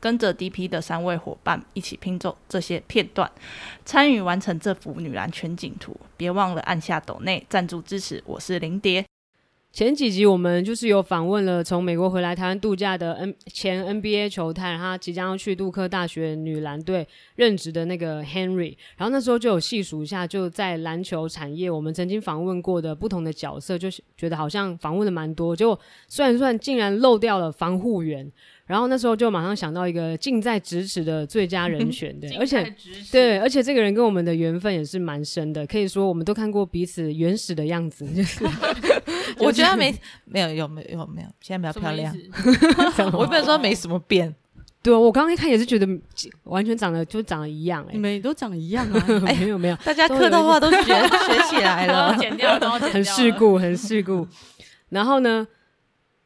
[0.00, 3.30] 跟着 DP 的三位伙伴一起拼凑这些片段，
[3.84, 5.94] 参与完成这幅女篮全景图。
[6.16, 8.22] 别忘了按下抖内赞助支持。
[8.26, 9.04] 我是林蝶。
[9.72, 28.28] 前几集我们就是有访问了从美国回来台湾度假的 N 前 NBA 球探，他即将要去杜克大学女篮队任职的那个 Henry，然后那时候就有细数一下，就在篮球产业我们曾经访问过的不同的角色，就是觉得好像访问的蛮多，结果算一算竟然漏掉了防护员，
[28.70, 32.72] 然后那时候就马上想到一个近在咫尺的最佳人选的，而且
[33.10, 38.44] 对，而且这个人跟我们的缘分也是蛮深的，可以说我们都看过彼此原始的样子，就是
[39.38, 39.92] 我觉得没
[40.24, 42.16] 没有有没有有没有，现在比较漂亮。
[42.16, 44.32] 亮 我不能说没什么变，
[44.84, 45.84] 对，我刚刚一看也是觉得
[46.44, 49.04] 完全长得就长得一样、欸，你们都长一样啊。
[49.26, 52.16] 哎，没有没有，大家客套话都学学起来了。
[52.20, 54.28] 剪掉，然后剪很世故，很世故。
[54.90, 55.44] 然后呢，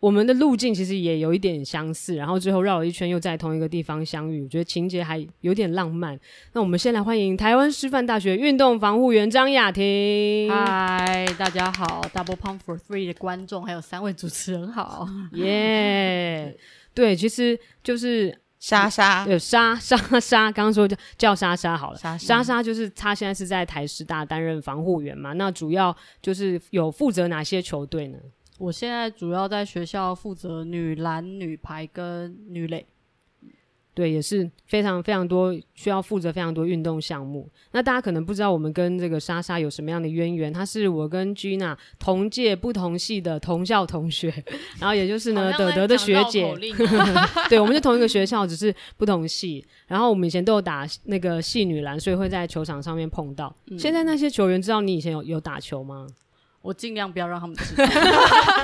[0.04, 6.20] 我们的路径其实也有一点相似，然后最后绕了一圈又在同一个地方相遇，我觉得情节还有点浪漫。
[6.52, 15.08] 那我们先来欢迎台湾师范大学运动防护员张雅婷，嗨，大家好，Double Pump for Three 的观众还有三位主持人好。
[15.32, 16.54] 耶！
[16.92, 21.96] 对，其实就是莎莎，有莎莎莎，刚刚说叫叫莎莎好了。
[21.96, 28.18] 莎莎莎就是她现在是在台师大担任防护员嘛，那主要就是有负责哪些球队呢？
[28.58, 32.86] 我现在主要在学校负责女篮、女排跟女垒。
[33.96, 37.48] 对，也是非常非常多需要负责非常多运动项目。
[37.70, 44.34] 那大家可能不知道我们跟这个莎莎有什么样的渊源，她是我跟 Gina 同届不同系的同校同学，
[44.80, 46.52] 然后也就是呢德德的学姐，
[47.48, 49.64] 对，我们就同一个学校，只是不同系。
[49.86, 53.54] 然后我们以前都有打那个系女篮，所以会在球场上面碰到。
[53.78, 56.08] 现在那些球员知道你以前有有打球吗？
[56.64, 57.84] 我尽量不要让他们知道，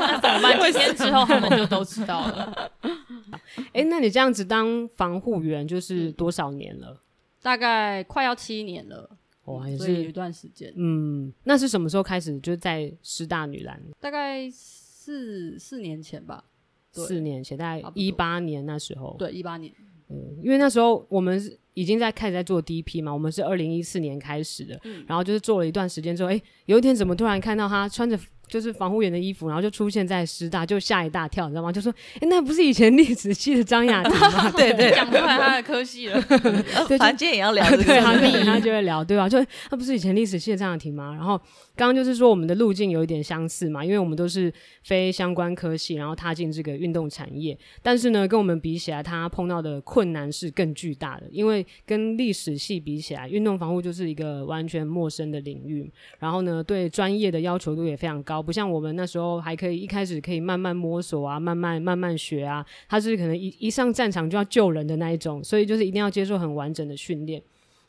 [0.00, 0.72] 那怎么办？
[0.72, 2.72] 几天之后他们就都知道了。
[3.74, 6.98] 哎，那你这样子当防护员就是多少年了？
[7.42, 9.10] 大概快要七年了，
[9.44, 12.40] 哇，也是所以有一段时间，嗯，那是什么时候开始？
[12.40, 16.44] 就是在师大女篮，大概四四年前吧。
[16.92, 19.14] 四年前，大概一八年那时候。
[19.18, 19.70] 对，一八年。
[20.08, 25.04] 嗯，因为那时候我们是已经在开始在做第一批嘛，我们是二零一四年开始的，嗯。
[25.06, 28.18] 然后就是做了一段时间之后，哎，有一天怎么突然看到他穿着
[28.50, 31.70] 就是防护员的衣服，然后就出现在师大，就吓一大跳，你知道吗？
[31.70, 34.50] 就说，哎，那不是以前历史系的张雅婷吗？
[34.58, 36.20] 对对，讲出来他的科系了。
[36.74, 38.30] 呃对就反正今天也要聊这 对，他个。
[38.30, 39.38] 就他就会聊，对吧、就
[39.68, 41.14] 他不是以前历史系的张雅婷吗？
[41.14, 41.38] 然后
[41.76, 67.42] 刚刚就是说我们的路径有一点相似嘛，因为我们都是非相关科系，然后踏进这个运动产业，但是呢，跟我们比起来，他碰到的困难是更巨大的，因为跟历史系比起来，运动防护就是一个完全陌生的领域，然后呢，对专业的要求度也非常高，不像我们那时候还可以一开始可以慢慢摸索啊，慢慢慢慢学啊，他是可能一一上战场就要救人的那一种，所以就是一定要接受很完整的训练。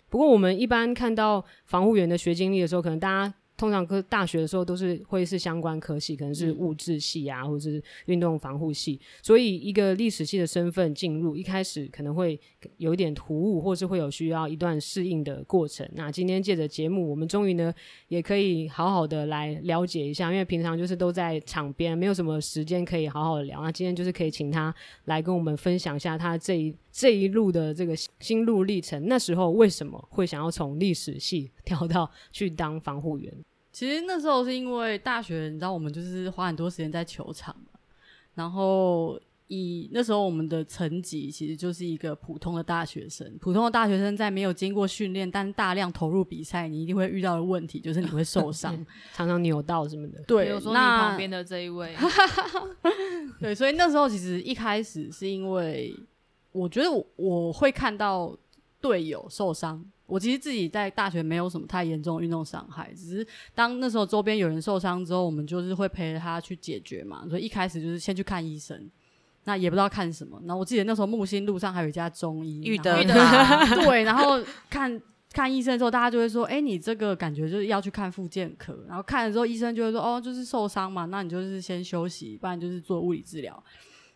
[0.10, 12.40] 不过我们一般看到防护员的学经历的时候，可能大家通常科大学的时候都是会是相关科系，可能是物质系啊，或者是运动防护系，所以一个历史系的身份进入，一开始可能会
[12.78, 15.88] 有一点突兀，或是会有需要一段适应的过程。
[15.94, 17.72] 那今天借着节目，我们终于呢
[18.08, 23.62] 也可以好好的来了解一下，因为平常就是都在场边，没有什么时间可以好好的聊。
[23.62, 24.74] 那今天就是可以请他
[25.06, 29.06] 来跟我们分享一下他这一这一路的这个心路历程。
[29.06, 33.32] 那时候为什么会想要从历史系 跳到去当防护员？
[33.72, 37.80] 其实那时候是因为大学，你知道我们就是花很多时间在球场嘛，
[38.36, 48.74] 然后以那时候我们的成绩其实就是一个普通的大学生，普通的大学生在没有经过训练，但大量投入比赛，你一定会遇到的问题就是你会受 伤。
[49.14, 50.22] 常常扭到什么的。
[50.24, 51.96] 对，比如说你那旁边的这一位，
[53.40, 55.94] 对，所以那时候其实一开始是因为
[56.52, 58.38] 我觉得我我会看到
[58.80, 63.26] 队友受伤，我其实自己在大学没有什么太严重的运动伤害，只是
[63.56, 67.26] 当那时候周边有人受伤之后，我们就是会陪着他去解决嘛。
[67.30, 68.92] 所以一开始就是先去看医生，
[69.46, 70.38] 那也不知道看什么。
[70.46, 74.38] 然后我记得那时候木星路上还有一家中医，玉德啊 对，然后
[74.70, 83.64] 看看医生的时候，大家就会说：“哎、你这个感觉就是要去看复健科。”然后看了之后，医生就会说：“哦，就是受伤嘛，那你就是先休息，不然就是做物理治疗。”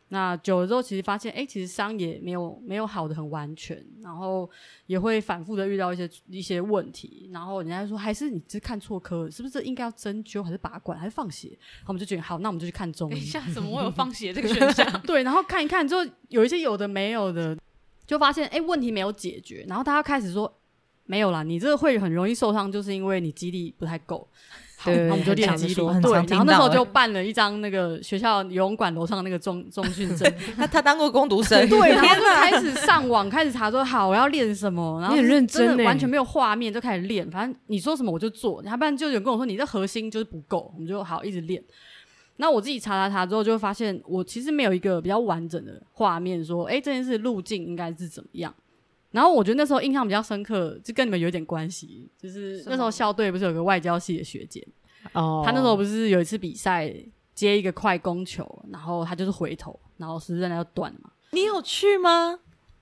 [0.09, 4.47] 那久了之后，其实发现，哎、其实伤也没有没有好的很完全，然后
[4.85, 11.57] 也会反复的遇到一些一些问题，然后人家就说，还是你是看错科了，是不是这应该要针灸，还是拔管，还是放血？
[11.87, 13.13] 我们就觉得好，那我们就去看中医。
[13.15, 14.87] 等一下，怎么会有放血这个选项？
[15.01, 17.57] 对，然后看一看之后，有一些有的没有的，
[18.05, 20.55] 就发现哎、诶问题没有解决，然后大家开始说
[21.07, 24.27] 没有啦，你这个会很容易受伤，就是因为你肌力不太够。
[24.85, 41.63] 好，对然后我们就练肌力，常说对，然后那时候就办了一张那个学校游泳馆楼上的那个重重训证， 他他当过攻读生，对， 然后就开始上网，开始查说好我要练什么，然后你很认真完全没有画面就开始练，反正你说什么我就做，要不然就有人跟我说你的核心就是不够，我们就好一直练。
[42.37, 48.53] 那我自己查查查之后，就会发现我其实没有一个比较完整的画面，说，哎、这件事路径应该是怎么样。
[49.15, 54.61] 然后我觉得那时候印象比较深刻，就跟你们有点关系，就是那时候校队不是有个外交系的学姐，
[55.13, 56.93] 哦，她那时候不是有一次比赛
[57.33, 61.11] 接一个快攻球，然后她就是回头，然后十字韧带就断了嘛。
[61.31, 62.37] 你有去吗？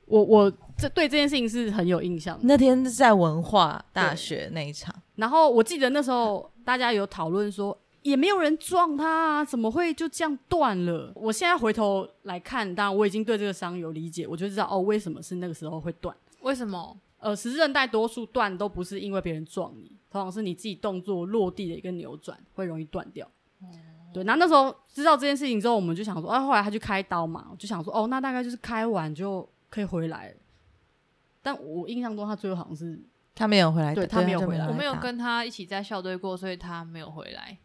[0.06, 2.41] 我我这对这件事情是很有印象的。
[2.45, 11.13] 那天是在文化大学那一场，然后我记得那时候大家有讨论说，也没有人撞他啊，怎么会就这样断了？
[11.15, 16.15] 我现在回头来看，当然我已经对这个伤有理解，我就知道哦，为什么是那个时候会断。
[16.44, 16.98] 为什么？
[17.18, 23.25] 呃，十字韧带多数断都不是因为别人撞你，通常是你自己动作落地的一个扭转会容易断掉。
[24.13, 30.36] 对，然后那时候知道这件事情之后，我们就想说，啊，后来他去开刀嘛，我就想说，哦，那大概就是开完就可以回来了。
[31.42, 33.01] 但我印象中他最后好像是
[33.34, 37.57] 他没有回来，对他没有回来我没有跟他一起在校队过，所以他没有回来。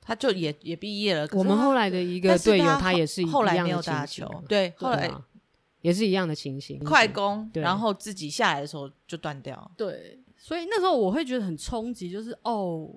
[0.00, 1.28] 他就也也毕业了。
[1.32, 5.10] 我们他后来的一个队友，他也是一后来样的没有打球，对，后来
[5.80, 9.70] 也是一样的情形，快攻，然后自己下来的时候就断掉。
[9.76, 12.90] 对，所以那时候我会觉得很冲击，就是哦，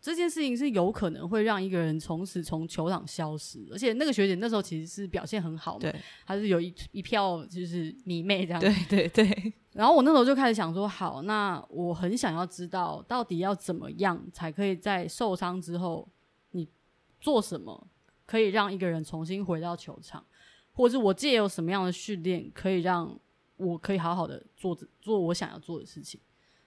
[0.00, 5.94] 这件事情是有可能会让一个人从此从球场消失，而且那个学姐那时候其实是表现很好嘛，对。
[6.26, 16.08] 她是有一一票就是迷妹这样，对对对，然后我那时候就开始想说，好，那我很想要知道到底要怎么样才可以在受伤之后，
[16.52, 16.68] 你
[17.20, 17.86] 做什么
[18.26, 20.24] 可以让一个人重新回到球场，
[20.80, 23.14] 或者是我借有什么样的训练可以让
[23.58, 26.18] 我可以好好的做做我想要做的事情。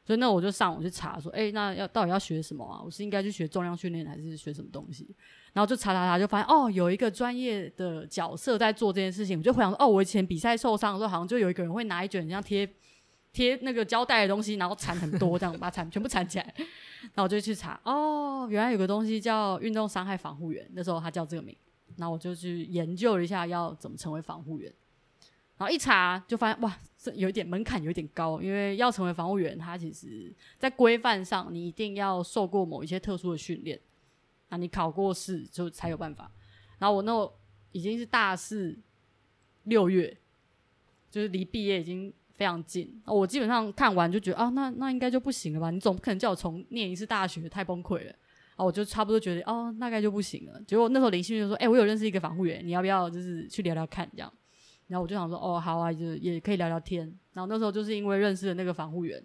[0.06, 2.80] 所以那我就上网去查说，哎、那要到底要学什么啊？
[2.86, 5.16] 我是应该去学重量训练，还是学什么东西？
[5.52, 9.36] 然后就查查查，就发现哦，有一个专业的角色在做这件事情。
[9.40, 12.70] 我就回想说，哦，我以前比赛受伤的时候，好像就有一个人会拿一卷像贴
[13.32, 16.54] 贴那个胶带的东西，然后缠很多，这样把缠全部缠起来。
[17.02, 21.58] 然后我就去查，哦，原来有个东西叫运动伤害防护员，那时候他叫这个名。
[21.98, 24.74] 然后我就去研究了一下要怎么成为防护员。
[25.58, 33.80] 然后一查就发现，哇，这有一点门槛有一点高，因为要成为防护员，他其实在规范上你一定要受过某一些特殊的训练，
[34.50, 36.30] 啊，你考过试就才有办法。
[36.80, 37.32] 然后我那
[37.72, 38.76] 已经是大四
[39.66, 40.18] 六月，
[41.12, 43.02] 就是离毕业已经非常近。
[43.06, 45.70] 我基本上看完就觉得啊，那那应该就不行了吧？
[45.70, 48.16] 你总不可能叫我重念一次大学，太崩溃了。
[48.56, 50.62] 啊，我就差不多觉得哦，大概就不行了。
[50.68, 54.32] 结果那时候林信就说：“哎、我有认识一个防护员，你要不要就是去聊聊看？”这样，
[54.88, 57.02] 然后我就想说：“哦，好啊，就也可以聊聊天。”
[57.34, 59.24] 然后那时候就是因为认识了那个防护员，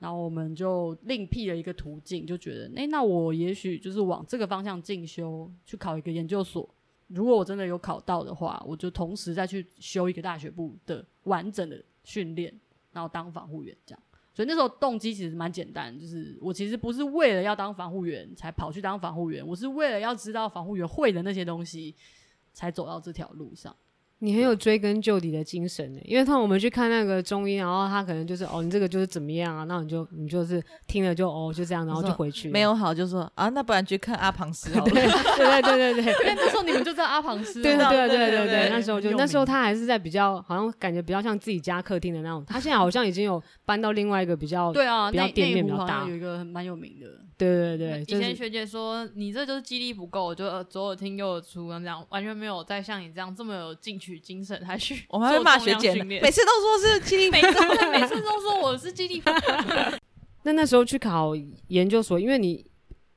[0.00, 6.68] 然后我们就另辟了一个途径，就觉得，哎、那我也许就是往这个方向进修，去考一个研究所。
[7.08, 12.52] 如果我真的有考到的话，我就同时再去修一个大学部的完整的训练，
[12.92, 14.02] 然后当防护员这样。
[14.36, 21.94] 所以那时候动机其实蛮简单，就是我其实不是为了要当防护员才跑去当防护员，我是为了要知道防护员会的那些东西，
[22.52, 23.74] 才走到这条路上。
[24.20, 32.48] 你很有追根究底的精神呢，因为他我们去看那个中医，然后他可能就是哦，你这个就是怎么样啊，那你就你就是听了就哦就这样，然后就回去。
[32.48, 34.90] 没有好就说啊，那不然去看阿庞斯好了。
[34.90, 46.06] 对对对对对因为那时候你们就知道阿庞斯、对对啊，对对对对对那时候就那时候他还是在比较好像感觉比较像自己家客厅的那种，他现在好像已经有搬到另外一个比较对啊，比较店面比较大。
[46.08, 47.06] 有一个蛮有名的，
[47.38, 57.48] 对对对，以前学姐说你这就是肌力不够，就呃左耳听右耳出，这样完全没有再像你这样这么有进取精神，还去我们骂学姐每次都说是肌力每次
[57.90, 59.38] 每次都说我是肌力不够，
[60.44, 61.32] 那那时候去考
[61.68, 62.64] 研究所，因为你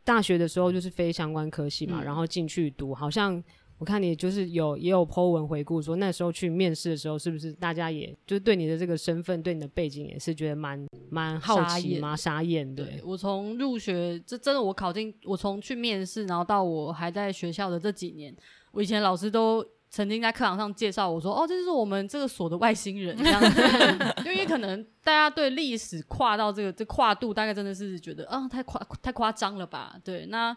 [0.04, 2.04] 大学的时候就是非相关科系嘛，嗯。
[2.04, 3.42] 然后进去读，好像
[3.80, 12.16] 我看你就是有也有 Po 文回顾说，那时候去面试的时候，是不是大家也就是对你的这个身份、对你的背景也是觉得蛮蛮好奇蛮？
[12.16, 18.36] 傻眼对对，我从入学，这真的我考进，我从去面试，然后到我还在学校的这几年，
[18.74, 23.62] 我以前老师都曾经在课堂上介绍我说，哦，这是我们这个所的外星人这样子，
[24.26, 29.98] 因为可能大家对历史跨到这个这跨度，大概真的是觉得啊，太夸太夸张了吧？
[30.04, 30.56] 对，那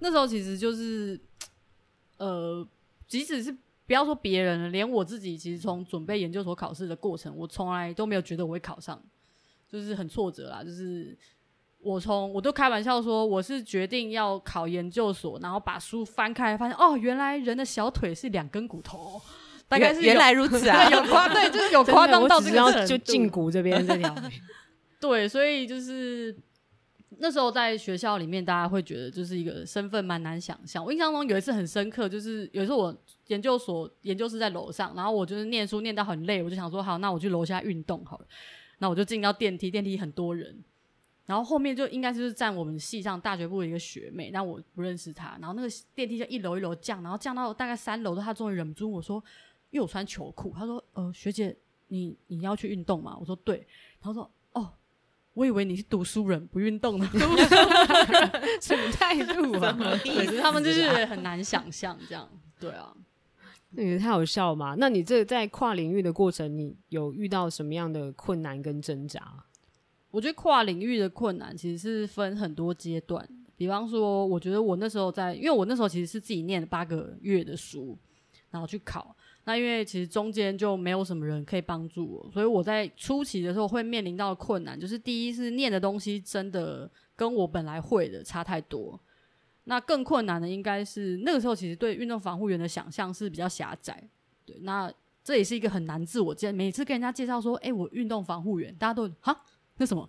[0.00, 1.18] 那时候其实就是，
[2.24, 2.66] 呃，
[3.06, 3.52] 即使是
[3.86, 8.98] 不要说别人了，连我自己，其实从准备研究所考试的过程，我从来都没有觉得我会考上，
[9.68, 10.64] 就是很挫折啦。
[10.64, 11.14] 就是
[11.80, 19.20] 我从我都开玩笑说，我是决定要考研究所，然后把书翻开，发现哦，原来人的小腿是两根骨头，
[19.68, 20.88] 大概是原来如此啊！
[20.88, 24.14] 有夸对，就是有 夸张到这个程度就胫骨这边这条。
[24.98, 26.34] 对，所以就是
[27.18, 30.84] 那时候在学校里面，大家会觉得就是一个身份蛮难想象。
[30.84, 38.26] 我印象中有一次很深刻，就是有一次我研究所研究室在楼上，然后我就是念书念到很累，我就想说好，那我去楼下运动好了。
[38.78, 40.62] 那我就进到电梯，电梯很多人，
[41.26, 45.38] 然后后面就应该就是站我们系上大学部的一个学妹，但我不认识她。
[45.40, 49.22] 然后那个电梯就一楼一楼降，然后降到大概三楼，她终于忍不住我说，
[49.70, 51.56] 因为我穿球裤，她说呃学姐
[51.88, 53.16] 你你要去运动吗？
[53.20, 53.66] 我说对，
[54.00, 54.30] 她说。
[55.34, 57.06] 我以为你是读书人，不运动的。
[58.62, 59.76] 什么态度啊？
[60.02, 62.28] 可，是他们就是很难想象这样。
[62.58, 62.94] 对啊，
[63.70, 64.76] 那也太好笑了嘛！
[64.78, 69.44] 那你这在跨领域的过程，你有遇到什么样的困难跟挣扎？
[70.12, 73.28] 我觉得跨领域的困难其实是分很多阶段。
[73.56, 77.98] 比方说，我觉得我那时候在，因为我那时候其实是自己念了八个月的书，
[78.50, 79.16] 然后去考。
[79.44, 88.98] 那因为其实中间就没有什么人可以帮助我，所以我在初期的时候会面临到困难，就是第一是念的东西真的跟我本来会的差太多。
[89.64, 94.02] 那更困难的应该是那个时候其实对运动防护员的想象是比较狭窄，
[94.44, 99.38] 对，那这也是一个很难自我介，每次跟人家介绍说，哎、我运动防护员，大家都哈
[99.76, 100.08] 那什么，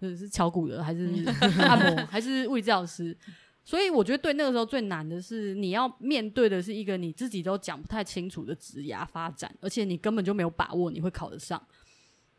[0.00, 1.24] 是是敲鼓的还是
[1.58, 3.16] 按摩还是物理治疗师？
[3.64, 11.60] 所以我觉得对那个时候最难的是，你要面对的是一个你自己都讲不太清楚的职涯发展，而且你根本就没有把握你会考得上。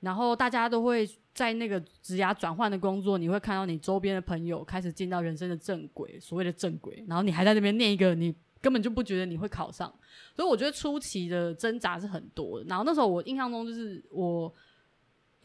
[0.02, 9.92] 然后大家都会在那个职涯转换的工作，你会看到你周边的朋友开始进到人生的正轨，所谓的正轨，然后你还在那边念一个你根本就不觉得你会考上。
[10.36, 12.66] 所以我觉得初期的挣扎是很多的。
[12.68, 14.54] 然后那时候我印象中就是我。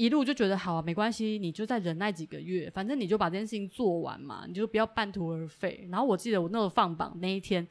[0.00, 5.86] 一路就觉得好啊，没关系，你就再忍耐几个月，反正你就把这件事情做完嘛，你就不要半途而废。
[5.90, 7.68] 然后我记得我那时候放榜那一天，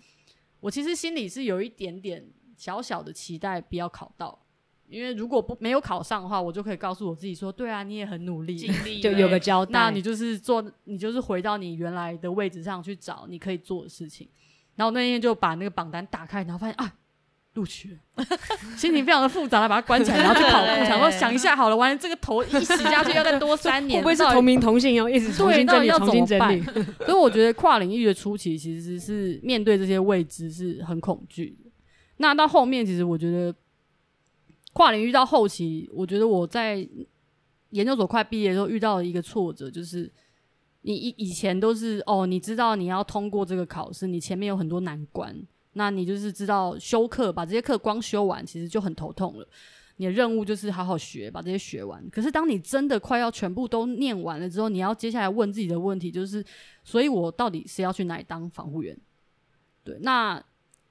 [0.60, 2.24] 我其实心里是有一点点
[2.56, 4.38] 小小的期待，不要考到，
[4.88, 9.72] 因为如果不没有考上的话，我就可以告诉我自己说，对啊，你也很努力，尽力 就有个交代。
[9.72, 14.30] 那你就是做，你就是回到你原来的位置上去找你可以做的事情。
[14.76, 16.94] 然后那天就把那个榜单打开，然后发现啊。
[17.56, 18.26] 录取了，
[18.78, 26.62] 心情非常的复杂，把它关起来，然后去跑步，想说想一下好了，完了这个头一洗下去要再多 三年，会不会是同名同姓要一直重对，新整理、重新整理？？
[27.06, 31.70] 所以我觉得跨领域的初期其实是面对这些未知是很恐惧的。
[32.18, 33.54] 那到后面，其实我觉得
[34.74, 36.88] 跨领域到后期，我觉得我在
[37.72, 40.12] 研究所快毕业的时候遇到了一个挫折，就是
[40.82, 45.36] 你以以前都是哦，你知道你要通过这个考试，你前面有很多难关，
[45.74, 49.48] 那你就是知道修课，把这些课光修完，其实就很头痛了。
[49.98, 52.02] 你的任务就是好好学，把这些学完。
[52.10, 56.44] 可是当你真的快要全部都念完了之后，你要接下来问自己的问题就是：
[56.86, 58.98] 所以我到底是要去哪里当防护员？
[59.84, 60.42] 对，那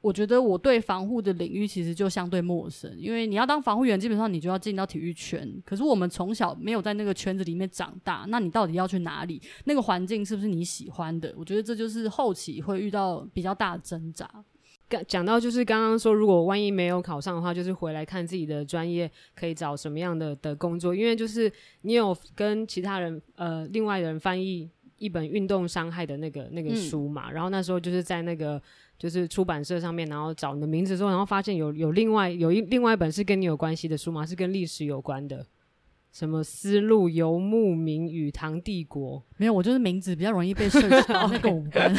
[0.02, 5.60] 我觉得我对防护的领域其实就相对陌生，因为你要当防护员，基本上你就要进到体育圈。
[5.64, 9.40] 可是我们从小没有在那个圈子里面长大，那你到底要去哪里？
[9.64, 11.34] 那个环境是不是你喜欢的？
[11.36, 14.28] 我觉得这就是后期会遇到比较大的挣扎。
[14.88, 21.52] 刚讲到就是刚刚说，如果万一没有考上的话，就是回来看自己的专业可以找什么样的的工作，因为就是
[21.82, 26.76] 你有跟其他人呃另外的人翻译一本运动伤害的那个那个嗯。
[26.76, 28.60] 书嘛，然后那时候就是在那个
[28.98, 35.46] 就是出版社上面，然后找你的名字之后，然后发现有有另外有一另外一本是跟你有关系的书嘛，是跟历史有关的。
[36.12, 39.22] 什么丝路游牧民与唐帝国？
[39.36, 41.94] 没有，我就是名字比较容易被 search 到，那个五官。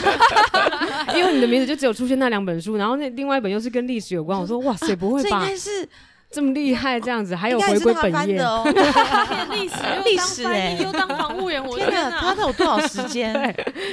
[1.15, 4.39] 因为你的名字就只有出现那两本书，然后那另外一本又是跟历史有关。
[4.39, 5.45] 我说哇塞，不会吧这应吧？
[5.45, 5.89] 该是
[6.29, 8.63] 这么厉害，这样子还有回归本业的，哦。
[8.63, 12.19] 偏 历史又当历史欸翻译又当防务员，我天哪，哪！
[12.19, 13.33] 他都有多少时间？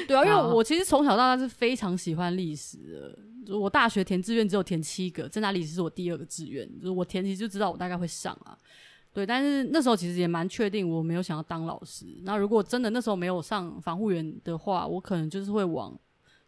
[0.07, 3.19] 对啊，因为我其实从小到大是非常喜欢历史的。
[3.47, 8.59] 就我大学填志愿只有填七个，政大历史是我第二个志愿，就是我填其实就知道我大概会上啊。
[9.17, 12.05] 对，但是那时候其实也蛮确定我没有想要当老师。
[12.23, 15.99] 那如果真的那时候没有上防护员的话，我可能就是会往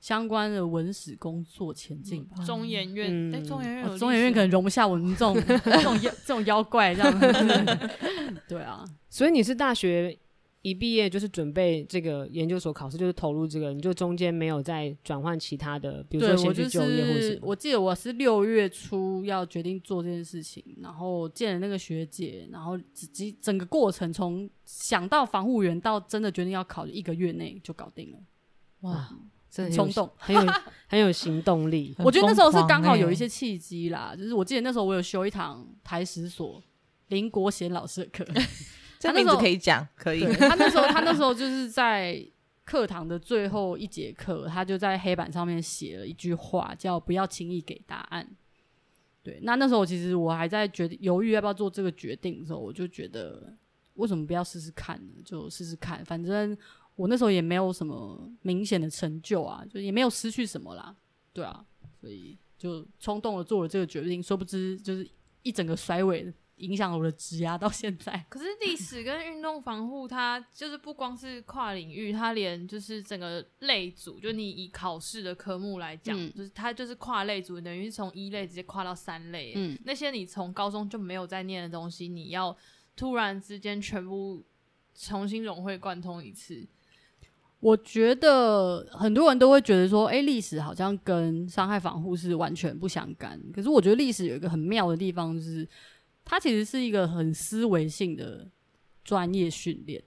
[0.01, 2.45] 相关的文史工作前进吧。
[2.45, 5.35] 中研院，哎，嗯中研院哦中研院可能容不下我们这种
[5.65, 7.89] 这种妖这种妖怪这样子。
[8.47, 10.15] 对啊， 所以你是大学
[10.63, 17.37] 一毕业就是准备这个研究所考试，就是投入这个，你就中间没有再转换其他的，比如说先去就业或者什么。
[17.37, 22.77] 是我记得我是六月初要决定做这件事情，然后见了那个学姐，然后
[23.13, 28.19] 整整个过程从想到防护员到真的决定要考，一个月内就搞定了。
[28.81, 29.09] 哇，
[29.51, 30.11] 真的很有冲动。
[30.17, 30.53] 很有
[30.89, 31.95] 很有行动力。
[32.05, 36.63] 我觉得那时候是刚好有欸一些契机啦，就是我记得那时候我有修一堂台史所
[37.09, 38.25] 林国贤老师的课，
[38.99, 40.21] 这名字他那时候可以讲，可以。
[40.35, 42.25] 他那时候他那时候就是在
[42.65, 48.29] 课堂的最后一节课，他就在黑板上面写了一句话，叫“不要轻易给答案”。
[49.23, 53.55] 对，那那时候其实我还在决定犹豫要不要做这个决定的时候，我就觉得
[53.95, 55.13] 为什么不要试试看呢？
[55.25, 56.57] 就试试看，反正
[56.95, 60.95] 我那时候也没有什么明显的成就啊，就也没有失去什么啦，
[61.33, 61.65] 对啊，
[62.01, 65.09] 所以就冲动的做了这个决定，殊不知就是
[65.43, 68.13] 一整个甩尾，影响了我的职涯到现在。
[68.29, 79.53] 可是历史跟运动防护，它就是不光是跨领域，它连就是整个类组，就你以考试的科目来讲，嗯就是它就是跨类组，等于是从一类直接跨到三类。
[79.57, 82.57] 嗯，那些你从高中就没有在念的东西，你要
[82.97, 84.45] 突然之间全部
[84.95, 86.67] 重新融会贯通一次，
[87.61, 93.41] 我觉得很多人都会觉得说，哎、历史好像跟伤害防护是完全不相干。
[93.53, 95.69] 可是我觉得历史有一个很妙的地方，就是
[96.31, 98.47] 它其实是一个很思维性的
[99.03, 100.03] 专业训练。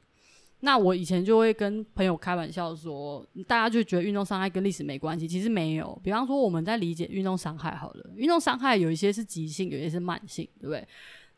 [0.59, 5.99] 那我以前就会跟朋友开玩笑说，大家就觉得运动伤害跟历史没关系，其实没有。
[6.03, 10.87] 比方说我们在理解运动伤害好了，运动伤害有一些是急性，有一些是慢性，对不对？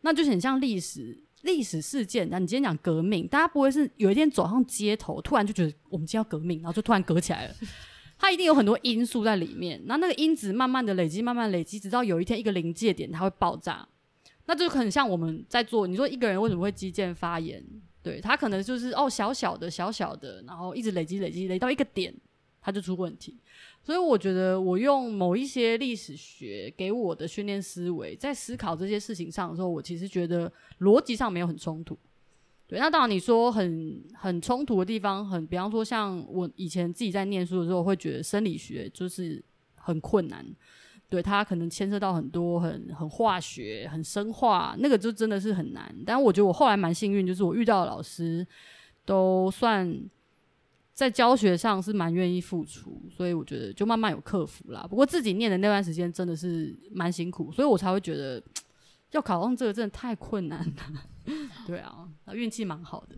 [0.01, 2.29] 那就很像历史历史事件。
[2.29, 7.55] 那你今天讲革命，大家不会是有一天走上街头，突然就觉得我们今天要革命，然后就突然革起来了。
[8.19, 13.87] 它一定有很多因素在里面，那那个因子慢慢的累积，慢慢累积，直到有一天一个临界点，它会爆炸。
[14.45, 17.63] 那就很像我们在做，你说一个人为什么会肌腱发炎？
[18.01, 22.13] 对他可能就是哦小小的小小的，然后一直累积累积累到一个点，
[22.61, 23.37] 他就出问题。
[23.81, 31.97] 所以我觉得我用某一些历史学给我的训练思维，在思考这些事情上的时候，我其实觉得逻辑上没有很冲突。
[32.67, 39.41] 对，那当然你说很很冲突的地方，很比方说像我以前自己在念书的时候，会觉得生理学就是
[39.75, 40.45] 很困难，
[41.13, 45.95] 对它可能牵涉到很多很很化学、很生化，那个就真的是很难。
[46.07, 48.43] 但我觉得我后来蛮幸运，就是我遇到的老师
[49.05, 49.95] 都算
[50.91, 54.87] 在教学上是蛮愿意付出，所以我觉得就慢慢有克服啦。
[54.89, 58.41] 不过自己念的那段时间真的是蛮辛苦，所以我才会觉得
[59.11, 61.03] 要考上这个真的太困难了。
[61.67, 63.15] 对啊，运气蛮好的。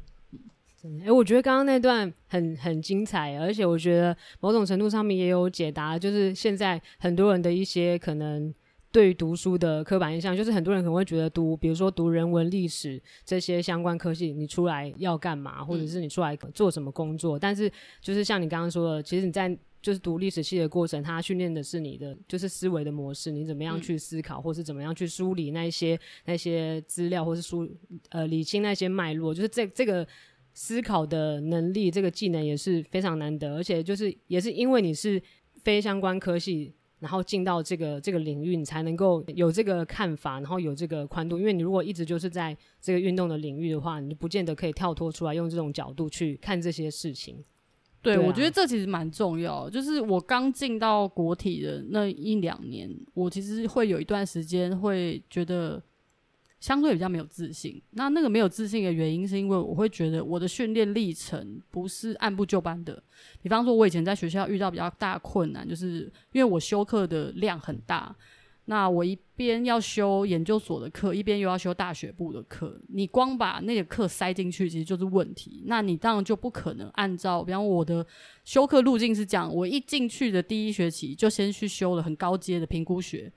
[1.03, 8.53] 哎、我觉得刚刚那段很很精彩，而且我觉得某种程度上面也有解答，就是现在很多人的一些可能
[8.91, 17.37] 对于读书的刻板印象，就是很多人可能会觉得读，比如说读人文、历史这些相关科系，你出来要干嘛，或者是你出来做什么工作？
[17.39, 27.67] 但是就是像你刚刚说的，其实你在就是读历史系的过程，它训练的是你的就是思维的模式，你怎么样嗯去思考，或是怎么样去梳理那一些那些资料，或是梳
[28.09, 30.07] 呃理清那些脉络，就是这这个。
[30.57, 35.21] 思考的能力，这个技能也是非常难得，而且就是也是因为你是
[35.57, 41.37] 非相关科系，然后进到这个这个领域，你才能够有这个看法，然后有这个宽度。
[41.37, 47.43] 因为你如果一直就是在这个运动的领域的话，你就不见得可以跳脱出来，用这种角度去看这些事情。
[48.01, 49.69] 对，对啊我觉得这其实蛮重要。
[49.69, 55.83] 就是我刚进到国体的那一两年，我其实会有一段时间会觉得
[56.65, 57.79] 相对比较没有自信。
[57.91, 63.03] 那那个没有自信的原因，是因为我会觉得我的训练历程不是按部就班的。
[63.43, 68.15] 比方说，我以前在学校遇到比较大困难，就是因为我修课的量很大。
[68.67, 75.61] 那我一边要修研究所的课，一边又要修大学部的课，你光把那个课塞进去，其实就是问题。
[75.67, 78.03] 那你当然就不可能按照，比方我的
[78.43, 83.31] 修课路径是这样，我一进去的第一学期就先去修了很高阶的评估学。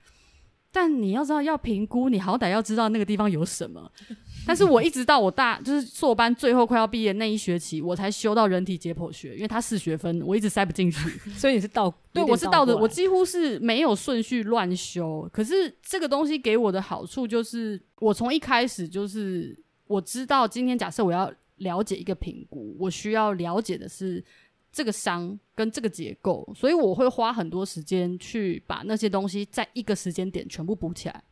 [0.71, 3.91] 但你要知道，要评估，你好歹要知道那个地方有什么。
[4.47, 11.09] 但是我一直到我大就是硕班最后快要毕业那一学期，我才修到人体解剖学，因为它四学分，我一直塞不进去。
[11.37, 15.29] 所以你是倒对，我是倒的，我几乎是没有顺序乱修。
[15.31, 19.55] 可是这个东西给我的好处就是，我从一开始就是
[19.85, 24.23] 我知道，今天假设我要了解一个评估，我需要了解的是
[24.71, 31.23] 这个伤跟这个结构，所以我会花很多时间去把那些东西在一个时间点全部补起来。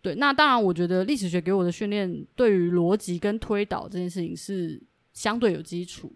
[0.00, 4.80] 对，那当然，我觉得历史学给我的训练，对于逻辑跟推导这件事情是
[5.12, 6.12] 相对有基础。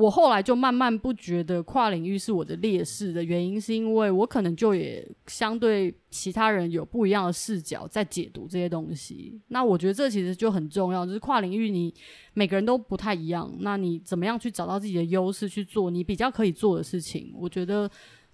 [0.00, 9.38] 我后来就慢慢不觉得跨领域是我的劣势的原因，是因为我可能就也相对其他人有不一样的视角在解读这些东西。
[9.48, 11.92] 那我觉得这其实就很重要，就是跨领域你
[12.32, 17.32] 每个人都不太一样，那你怎么样去找到自己的优势去做你比较可以做的事情？
[17.36, 17.90] 我觉得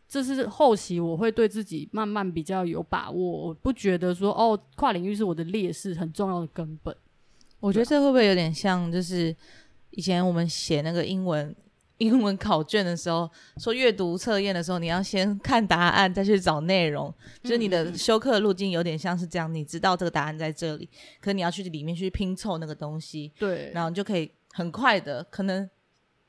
[0.08, 6.94] 这是后期我会对自己慢慢比较有把握，我不觉得说哦跨领域是我的劣势很重要的根本。
[7.58, 9.34] 我觉得这会不会有点像，就是
[9.96, 11.54] 以前我们写那个英文
[11.98, 20.88] 英文考卷的时候， 说阅读测验的时候，你要先看答案，再去找内容，就是你的修课路径有点像是这样，你知道这个答案在这里，
[21.20, 25.68] 可你要去里面去拼凑那个东西，对，然后你就可以很快的，可能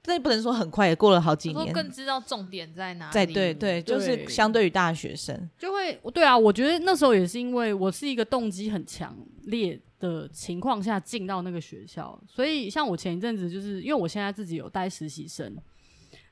[0.08, 3.13] 这也不能说很快，也过了好几年，更知道重点在哪里。
[3.13, 9.13] 在对对，就是相对于大学生，就会对啊，我觉得那时候也是因为我是一个动机很强
[9.48, 15.54] 烈的情况下进到那个学校，所以像我前一阵子就是因为我现在自己有带实习生，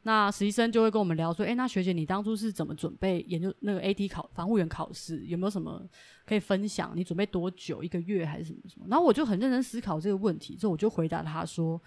[0.04, 5.26] 那实习生就会跟我们聊说，哎、那学姐你当初是怎么准备研究那个 AT 考防护员考试？
[5.26, 5.84] 有没有什么
[6.26, 6.94] 可以分享？
[6.96, 7.84] 你准备多久？
[7.84, 8.86] 一个月还是什么什么？
[8.88, 11.82] 然后我就很认真思考这个问题，之后我就回答他说，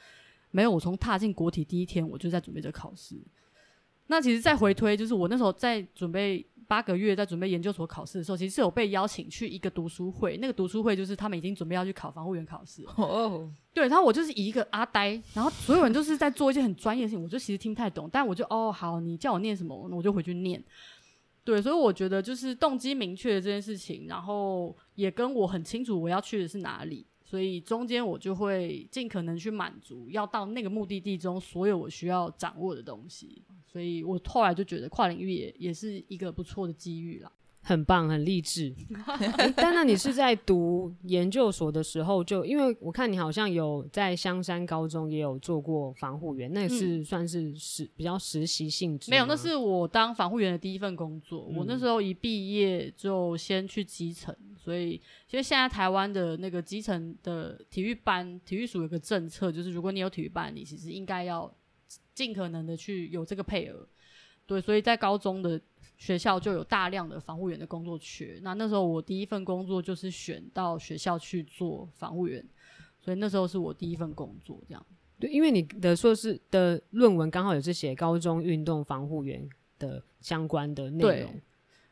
[0.51, 3.17] 没有，我从踏进国体第一天我就在准备这考试。
[4.11, 10.39] 那其实再回推，就是我那时候在准备八个月，在准备研究所考试的时候，其实是有被邀请去一个读书会。
[10.39, 12.95] 那个读书会就是他们已经准备要去考防护员考试了。
[12.97, 20.65] 哦，对，然后我就是以一个阿呆，然后所有人就是在做一些很专业的事情，我就其实听不太懂，但我就哦好，你叫我念什么，我就回去念。
[21.45, 33.45] 对，所以我觉得就是动机明确的这件事情，然后也跟我很清楚我要去的是哪里，所以中间我就会尽可能去满足要到那个目的地中所有我需要掌握的东西。
[33.67, 37.31] 所以我后来就觉得跨领域也也是一个不错的机遇啦。
[37.69, 38.75] 很棒，很励志。
[39.21, 49.11] 诶但那你是在读研究所的时候就，因为我看你好像有在香山高中也有做过防护员，那也是算是实、比较实习性质。
[49.11, 51.45] 没有，那是我当防护员的第一份工作。
[51.45, 61.55] 我嗯那时候一毕业就先去基层，所以其实现在台湾的那个基层的体育班、体育署有个政策，就是如果你有体育班，你其实应该要
[62.15, 63.87] 尽可能的去有这个配额。
[64.47, 65.61] 对，所以在高中的
[65.99, 68.39] 学校就有大量的防护员的工作缺。
[68.43, 72.43] 那那时候我第一份工作就是选到学校去做防护员，
[72.99, 74.87] 所以那时候是我第一份工作，这样。
[75.19, 79.47] 对，因为你的硕士的论文刚好也是写高中运动防护员
[79.79, 81.35] 的相关的内容。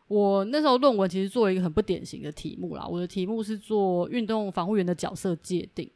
[0.07, 5.91] 我那时候论文其实做了一个很不典型的题目啦，我的题目是做运动防护员的角色界定。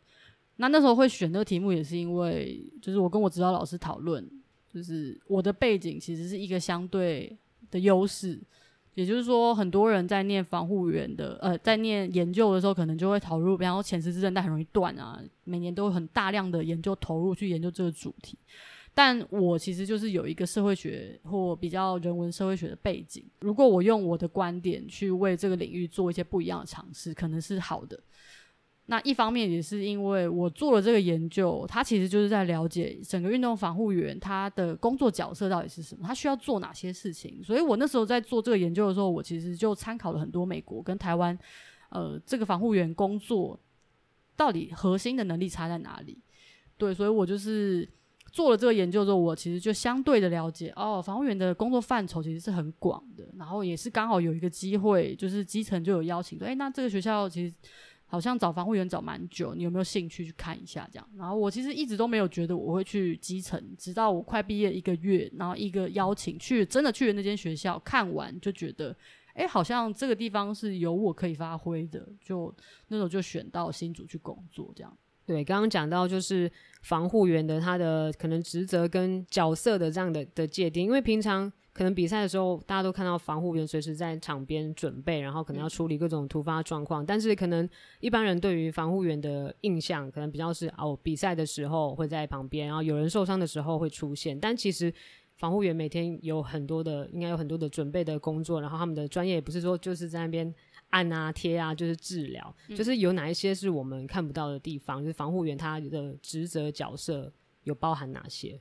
[0.57, 4.29] 那那时候会选这个题目，也是因为就是我跟我指导老师讨论，
[4.69, 7.39] 就是我的背景其实是一个相对
[7.71, 8.41] 的优势，
[8.95, 18.37] 也就是说，很多人在念防护员的呃，在念研究的时候，可能就会投入，比方说前十字韧带很容易断啊，每年都有很大量的研究投入去研究这个主题。
[18.93, 27.99] 但我其实就是有一个社会学或比较人文社会学的背景，如果我用我的观点去为这个领域做一些不一样的尝试，可能是好的。
[28.91, 37.41] 那一方面也是因为我做了这个研究，它其实就是在了解整个运动防护员他的工作角色到底是什么，他需要做哪些事情。
[37.41, 41.39] 所以我那时候在做这个研究的时候，我其实就参考了很多美国跟台湾，
[41.91, 43.57] 呃，这个防护员工作
[44.35, 46.19] 到底核心的能力差在哪里？
[46.77, 47.89] 对，所以我就是
[48.33, 57.55] 做了这个研究之后，我其实就相对的了解哦，防护员的工作范畴其实是很广的，然后也是刚好有一个机会，就是基层就有邀请说，哎，那这个学校其实
[58.11, 60.87] 好像找防护员找蛮久，你有没有兴趣去看一下？
[60.93, 68.95] 这样，然后我其实一直都没有觉得我会去基层，直到我快毕业一个月，然后一个邀请去，真的去了那间学校看完，就觉得。
[69.33, 72.53] 哎，好像这个地方是有我可以发挥的，就
[72.89, 74.99] 那时候就选到新竹去工作，这样。
[75.25, 76.51] 对，刚刚讲到就是
[76.83, 87.67] 防护员的他的可能职责跟角色的这样的的界定，因为平常可能比赛的时候，大家都看到防护员随时在场边准备，然后可能要处理各种突发状况，但是可能
[88.01, 94.93] 一般人对于防护员的印象，可能比较是哦，比赛的时候会在旁边，然后有人受伤的时候会出现，但其实。
[95.37, 100.55] 防护员每天有很多的，应该有很多的准备的工作，然后他们的专业也不是说就是在那边
[100.91, 108.61] 按啊贴啊，就是治疗，就是有哪一些是我们看不到的地方，就是防护员他的职责角色有包含哪些？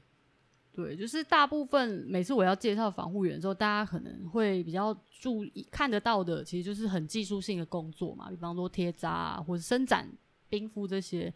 [0.79, 10.09] 对，就是大部分每次我要介绍防护员的时候，大家可能会比较注意看得到的，其实就是很技术性的工作嘛，比方说贴扎啊，或者伸展、
[10.47, 11.33] 冰敷这些。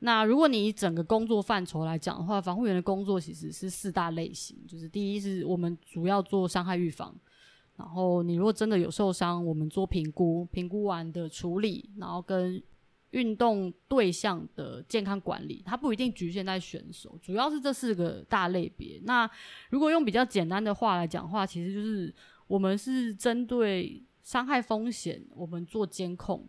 [0.00, 7.14] 那如果你以整个工作范畴来讲的话，防护员的工作其实是四大类型，就是第一是我们主要做伤害预防，
[7.76, 12.62] 然后你如果真的有受伤，我们做评估，评估完的处理，然后跟
[13.14, 19.00] 运动对象的健康管理，它不一定局限在选手，主要是这四个大类别。
[19.04, 19.30] 那
[19.70, 22.12] 如果用比较简单的话来讲话，其实就是
[22.48, 26.48] 我们是针对伤害风险，我们做监控、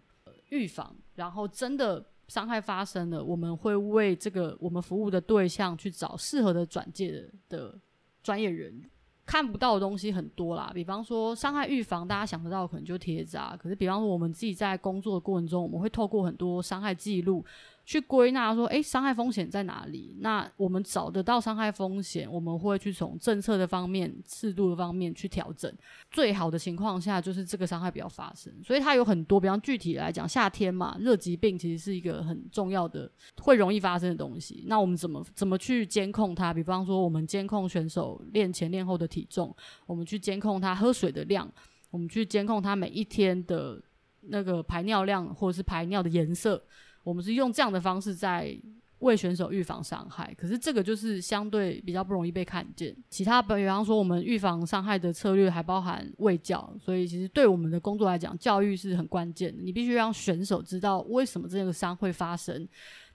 [0.49, 7.80] 预防，然后真的伤害发生了，我们会为这个我们服务的对象去找适合的转介的的
[8.23, 8.82] 专业人。
[9.26, 13.58] 看不到的东西很多啦，比方说伤害预防，大家想得到可能就贴扎。
[13.58, 17.44] 可是，比方说我们自己在工作的过程中，我们会透过很多伤害记录
[17.86, 20.17] 去归纳说，诶，伤害风险在哪里？
[20.19, 25.71] 那我们找得到伤害风险，我们会去从政策的方面、制度的方面去调整。
[26.10, 28.52] 最好的情况下，就是这个伤害不要发生。
[28.63, 33.10] 所以它有很多，比方具体来讲，夏天嘛，热疾病其实是一个很重要的、
[33.43, 34.63] 会容易发生的东西。
[34.65, 36.52] 那我们怎么怎么去监控它？
[36.52, 41.48] 比方说，我们监控选手练前练后的体重，我们去监控他喝水的量，
[41.91, 43.80] 我们去监控他每一天的
[44.21, 46.63] 那个排尿量或者是排尿的颜色。
[47.06, 48.60] 我们是用这样的方式在
[49.00, 52.96] 为选手预防伤害，可是这个就是相对比较不容易被看见。
[53.10, 59.62] 其他比方说，我们预防伤害的策略还包含卫教，所以其实对我们的工作来讲，教育是很关键的。
[59.62, 62.68] 你必须让选手知道为什么这个伤会发生，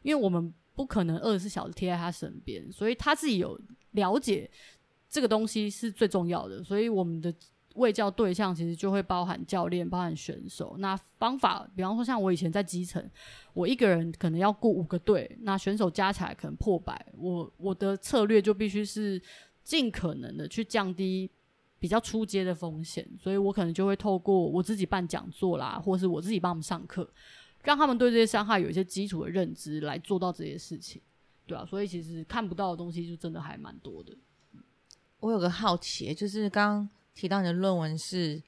[0.02, 3.60] 因为我们不可能二十四小时贴在他身边，所以他自己有
[3.92, 4.48] 了解
[5.08, 6.62] 这个东西是最重要的。
[6.62, 7.34] 所以我们的。
[7.74, 10.76] 卫教对象其实就会包含教练、包含选手。
[10.78, 13.08] 那方法，比方说像我以前在基层，
[13.54, 17.06] 我一个人可能要雇五个队，那选手加起来可能破百。
[17.16, 19.22] 我我的策略就必须是
[19.62, 21.30] 尽可能的去降低
[21.78, 27.08] 比较出街的风险，所以我可能就会透过我自己办讲座啦，或是我自己帮他们上课，
[27.62, 31.00] 让他们对这些伤害有一些基础的认知，来做到这些事情，
[31.46, 34.16] 对啊，所以其实看不到的东西就真的还蛮多的。
[35.20, 36.88] 我有个好奇，就是刚。
[37.14, 38.42] 提到你的论文是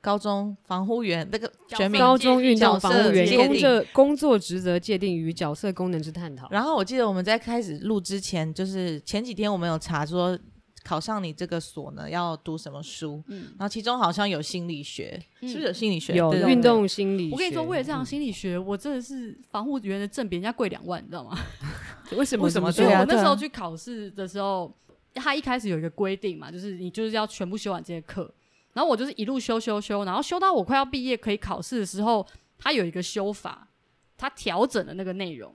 [0.00, 6.48] 高中防护员，那个全名高中运动防护员工作工作职责界定与角色功能之探讨。
[6.50, 10.38] 然后我记得我们在开始录之前，就是前几天我们有查说
[10.84, 16.14] 考上你这个所呢要读什么书，嗯，然后其中好像有心理学，是不是有心理学？
[16.14, 17.30] 有运动心理。
[17.32, 21.36] 我跟你说，为了这样心理学，我真的是防护员的证比人家贵两万，你知道吗？
[22.16, 22.44] 为什么？
[22.44, 22.70] 为什么？
[22.72, 24.72] 对我那时候去考试的时候。
[25.18, 28.32] 他一开始有一个规定嘛，就是你就是要全部修完这些课，
[28.72, 32.26] 然后我就是一路修修修，然后修到我快要毕业可以考试的时候，
[32.58, 33.68] 他有一个修法，
[34.16, 35.54] 他调整了那个内容，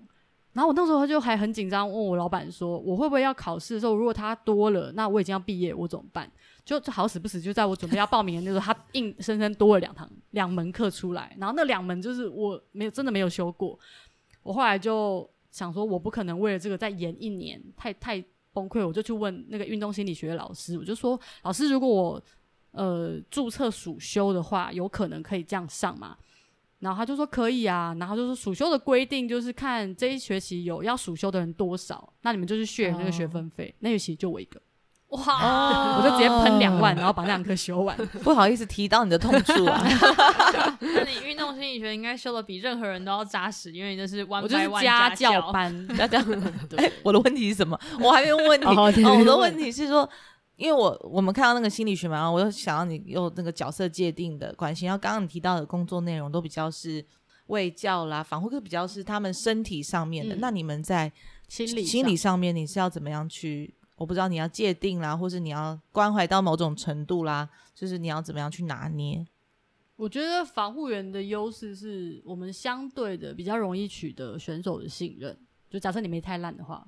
[0.54, 6.30] 然后我那时候就还很紧张，问我老板说，我会不会要考试的时候，如果他多了，那我已经要毕业，我怎么办？
[6.65, 13.78] 就就好死不死，就在我准备要报名的时候，他硬生生多了两堂两门课出来，然后那两门就是我没有真的没有修过，
[14.43, 18.23] 我后来就想说，我不可能为了这个再延一年，太太。
[18.54, 22.24] 崩溃，我就去问那个运动心理学的老师，我就说：“老师，如果我
[22.72, 26.18] 呃注册暑修的话，有可能可以这样上吗？”
[26.80, 33.74] 然后他就说：“可以啊。”然后就说：“暑修的规定就是看这一学期有要暑修的人多少，那你们就去 share 那个学分费。
[33.80, 34.62] 那学期就我一个。”
[35.13, 35.97] 哇！
[35.97, 37.95] 我就直接喷两万，然后把那两颗修完。
[38.23, 39.82] 不好意思提到你的痛处啊。
[40.82, 45.88] 那你运动心理学应该修的比任何人都要扎实，因为你那是 one by one 家教班。
[45.95, 46.19] 家教。
[46.78, 47.80] 哎，我的问题是什么？
[48.02, 48.65] 我还没有问你。
[48.65, 50.10] 哦，我的问题是说，
[50.56, 54.86] 因为我我们看到那个心理学嘛，我又想要你用那个角色界定的关系。
[54.86, 57.06] 然后刚刚你提到的工作内容都比较是
[57.47, 60.38] 卫教啦、防护，课，比较是他们身体上面的。
[60.38, 61.12] 那你们在
[61.47, 63.76] 心理心理上面，你是要怎么样去？
[63.95, 69.25] 我不知道你要界定啦，或是你要关怀到某种程度啦，就是你要怎么样去拿捏？
[69.95, 75.38] 我觉得防护员的优势是我们相对的比较容易取得选手的信任。
[75.69, 76.86] 就假设你没太烂的话，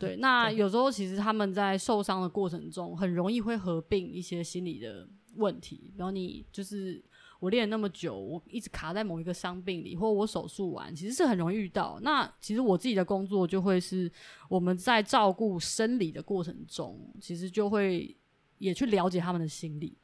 [0.00, 7.04] 对， 那有时候其实他们在受伤的过程中，很容易会合并一些心理的问题，然后你就是。
[7.44, 11.98] 我练那么久，我一直卡在某一个伤病里，或我手术完，其实是很容易遇到。
[12.00, 14.10] 那其实我自己的工作就会是
[14.48, 18.16] 我们在照顾生理的过程中，其实就会
[18.56, 19.94] 也去了解他们的心理。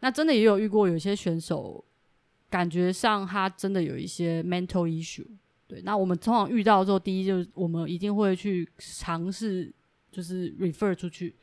[0.00, 1.82] 那真的也有遇过有些选手，
[2.50, 5.26] 感觉上他真的有一些 mental issue。
[5.66, 9.72] 对，那我们通常遇到之后，第一就是我们一定会去尝试，
[10.12, 11.34] 就是 refer 出去。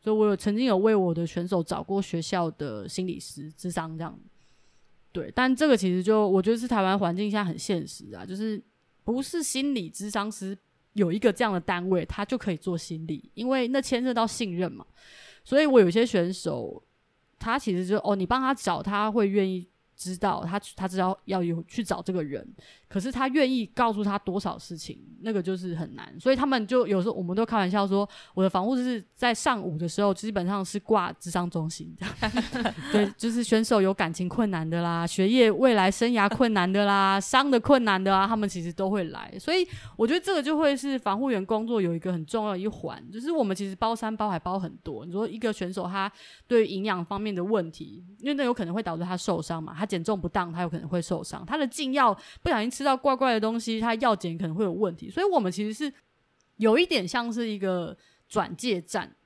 [0.00, 4.18] 所以我有曾经有为我的选手找过学校的心理师、智商这样。
[5.18, 8.62] 对，但这个其实就我觉得是台湾环境下很现实啊，就是
[9.02, 10.56] 不是心理咨商师
[10.92, 14.86] 有一个这样的单位，他就可以做心理，因为那牵涉到信任嘛。
[15.42, 16.80] 所以我有些选手，
[17.36, 19.68] 他其实就哦，你帮他找，他会愿意。
[19.98, 22.46] 知道他，他知道要有去找这个人，
[22.88, 26.08] 可是他愿意告诉他多少事情，那个就是很难。
[26.20, 31.92] 所以他们就有时候我们都开玩笑说，我的防护是在上午的时候基本上是挂智商中心，
[32.92, 39.34] 对，就是选手有感情困难的啦，学业未来生涯困难的啦，伤的困难的啊，他们其实都会来。
[39.40, 45.04] 所以我觉得这个就会是防护员工作有一个很重要一环，就是我们其实包山包海包很多。
[45.04, 46.08] 你说一个选手他
[46.46, 49.87] 对营养方面的问题，因为那有可能会导致他受伤嘛，他。
[49.88, 51.44] 减重不当，他有可能会受伤。
[51.46, 55.08] 他的禁药不小心吃到怪怪的东西，他药检可能会有问题。
[55.10, 55.92] 所以，我们其实是
[56.56, 57.96] 有一点像是一个
[58.28, 59.16] 转介站。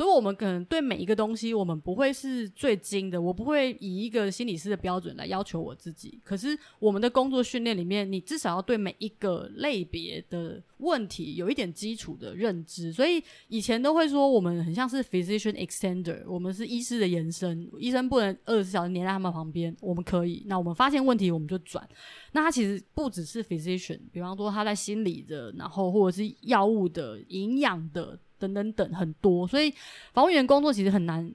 [0.00, 6.18] 所以我们可能对每一个东西，我们不会是最精的，我不会以一个心理师的标准来要求我自己。
[6.24, 12.90] 可是我们的工作训练里面，你至少要对每一个类别的问题有一点基础的认知。
[12.90, 20.42] 所以以前都会说我们很像是 physician extender，我们是医师的延伸，医生不能二十四小时黏在他们旁边，我们可以。
[20.46, 21.86] 那我们发现问题我们就转。
[22.32, 28.18] 那他其实不只是 physician，比方说他在心理的，然后或者是药物的、营养的。
[28.40, 29.72] 等等等很多，所以
[30.12, 31.32] 防务员工作其实很难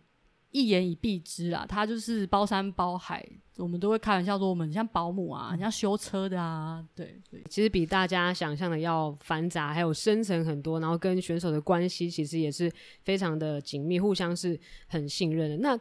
[0.52, 1.66] 一言以蔽之啦。
[1.70, 3.24] 他就是包山包海，
[3.58, 6.84] 我们都会开玩笑说我们像保姆啊，像修车的啊。
[6.96, 12.72] 对对，其实比大家想象的要繁杂，还有深层很多，然后跟选手的关系其实也是
[13.04, 15.58] 非常的紧密，互相是很信任的。
[15.58, 15.80] 那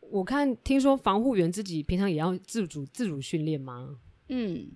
[0.00, 3.98] 我看听说防护员自己平常也要自主自主训练吗？
[4.28, 4.70] 嗯，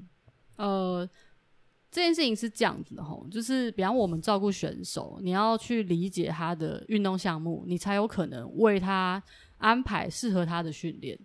[0.57, 1.09] 呃。
[1.93, 9.23] 这件事情是这样子的吼，就是比方我们照顾选手，你要去理解他的运动项目，你才有可能为他
[9.59, 11.19] 安排适合他的训练。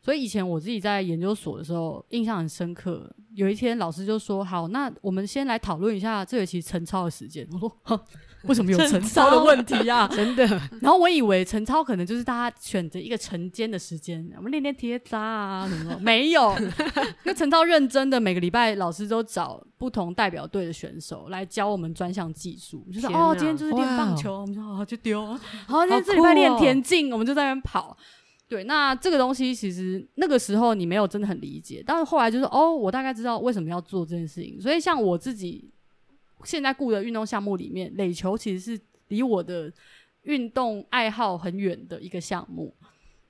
[0.00, 3.14] 所以以前我自己在研究所的时候，印象很深刻。
[3.34, 7.70] 有一天老师就说：“好，那我们先来讨论一下这学期晨操的时间。”我说
[8.48, 10.46] ：“为什么有陈超的问题啊？” 真的。
[10.80, 15.96] 然后我以为陈超可能就是大家选择一个晨间的时间，我们练练贴扎啊什么。
[16.02, 16.56] 没有，
[17.24, 22.86] 那陈超认真的，每个礼拜老师都找不同代表队的选手来教我们专项技术。
[22.92, 25.26] 就说：“哦，今天就是练棒球，我们就好就丢。
[25.66, 27.96] 好，今天这礼拜练田径，我们就在那边跑。”
[28.48, 34.60] 对，那这个东西其实那个时候你没有真的很理解，但是后来就是哦，我大概知道为什么要做这件事情。
[34.60, 35.68] 所以像我自己
[36.46, 39.70] 现在雇的运动项目里面，垒球其实是离我的
[40.22, 42.74] 运动爱好很远的一个项目。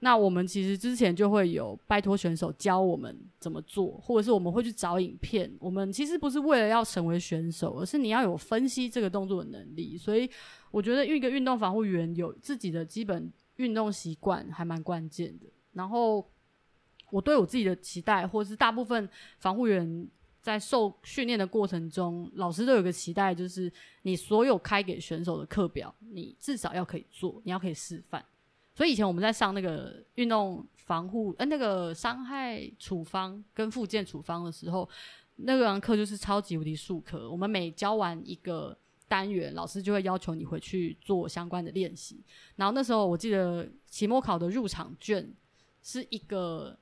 [0.00, 5.50] 那我们其实之前就会有拜托选手教我们怎么做，或者是我们会去找影片。
[5.58, 9.96] 我们其实不是为了要成为选手，而是你要有分析这个动作的能力。
[9.96, 10.30] 所以
[10.70, 13.32] 我觉得一个运动防护员有自己的基本。
[13.56, 15.46] 运动习惯还蛮关键的。
[15.72, 16.22] 然后，
[17.10, 20.06] 我对我自己的期待，或者是大部分防护员
[20.46, 23.70] 在受训练的过程中，老师都有个期待，就是
[24.02, 28.24] 你所有开给选手的课表，你至少要可以做，你要可以示范。
[28.72, 34.88] 所以以前我们在上那个运动防护，呃，那个伤害处方跟附件处方的时候，
[35.34, 37.28] 那个课就是超级无敌数科。
[37.28, 38.78] 我们每教完一个。
[39.08, 42.20] 单元老师就会要求你回去做相关的练习，
[42.56, 45.32] 然后那时候我记得期末考的入场卷
[45.80, 46.76] 是一个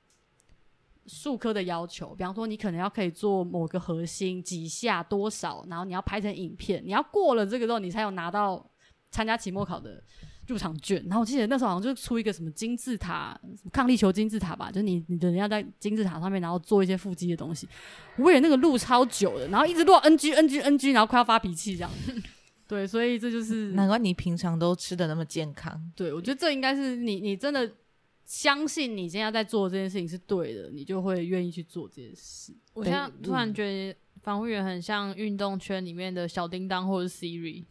[1.06, 8.64] 数科的要求，比方说你可能要可以做某个核心几下多少，然后你要拍成影片，你要过了这个之后，你才有拿到
[9.10, 10.02] 参加期末考的。
[10.46, 13.34] 入场券，然后我记得那时候好像就出一个什么金字塔，
[13.72, 17.66] 抗力球金字塔吧，就是你你的人要在金字塔上面，然后做一些腹肌的东西。
[18.18, 21.90] 我以为那个路超久的，然后一直落 NG NG NG，然后快要发脾气这样。
[22.68, 25.80] 对，所以这就是难怪你平常都吃的那么健康。
[25.96, 27.66] 对，我觉得这应该是你你真的
[28.24, 32.52] 相信你现在在做这件事情是对的，你就会愿意去做这件事。
[32.72, 33.96] 我现在突然觉得。
[34.22, 37.62] 防护员很像运动圈里面的小叮当或者 Siri，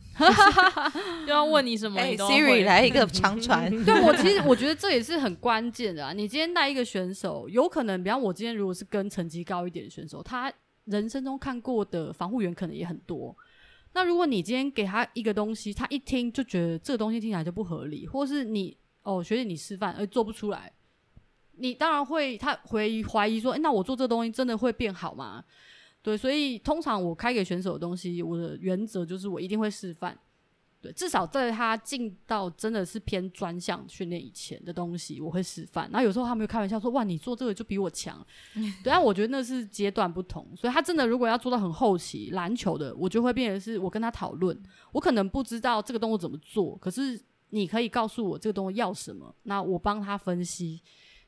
[1.26, 3.72] 就要问你什么，Siri 来一个长传。
[3.84, 6.14] 对我其实我觉得这也是很关键的啊。
[6.14, 10.54] 你今天带一个选手，有可能，比方我今天如果是跟成绩高一点的选手，他
[10.86, 13.36] 人生中看过的防护员可能也很多。
[13.96, 20.72] 那如果你今天给他一个东西，他一听就觉得这个东西听起来就不合理，或是你哦学姐你示范而做不出来，
[21.58, 25.44] 你当然会他会怀疑说，哎，那我做这东西真的会变好吗？
[26.02, 30.18] 对，所以通常我开给选手的东西，我的原则就是我一定会示范。
[30.82, 35.90] 对，至少在他进到真的是偏专项训练以前的东西，我会示范。
[35.90, 38.20] 然后有时候他们会开玩笑说：“哇，你做这个就比我强。
[38.84, 40.46] ”对，但我觉得那是阶段不同。
[40.58, 44.62] 所以他真的如果要做到很后期篮球的，我就会变成是我跟他讨论。
[44.92, 47.18] 我可能不知道这个动作怎么做，可是
[47.54, 50.82] 你可以告诉我这个东西要什么，那我帮他分析。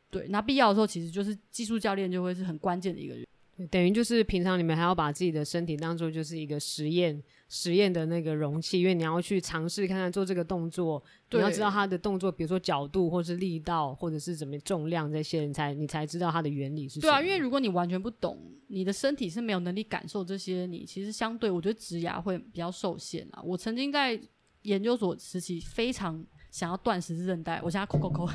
[0.09, 3.25] 对，那必要的时候，其实就是技术教练就会是很关键的一个人。
[3.71, 16.99] 等于就是平常你们还要把自己的身体当做就是一个实验实验的那个容器，因为你要去尝试看看做这个动作，你要知道它的动作，比如说角度或是力道，或者是怎么重量这些，你才你才知道它的原理是。
[16.99, 23.41] 对啊，因为如果你完全不懂，你的身体是没有能力感受这些，你其实相对我觉得植牙会比较受限啊。
[23.41, 24.19] 我曾经在
[24.65, 26.25] 研究所时期非常。
[26.51, 28.26] 想要断十字韧带，我现在抠抠抠。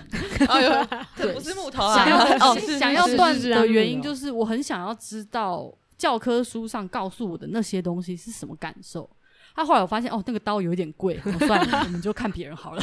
[0.47, 1.95] 哎呦， 这不是木头啊！
[1.97, 2.19] 想要
[2.53, 9.09] 哦想要断的原因就是我很想要知道教科书上告诉我的那些东西是什么感受。
[9.55, 12.83] 他后来我发现哦，那个刀有一点贵，算了，我们就看别人好了。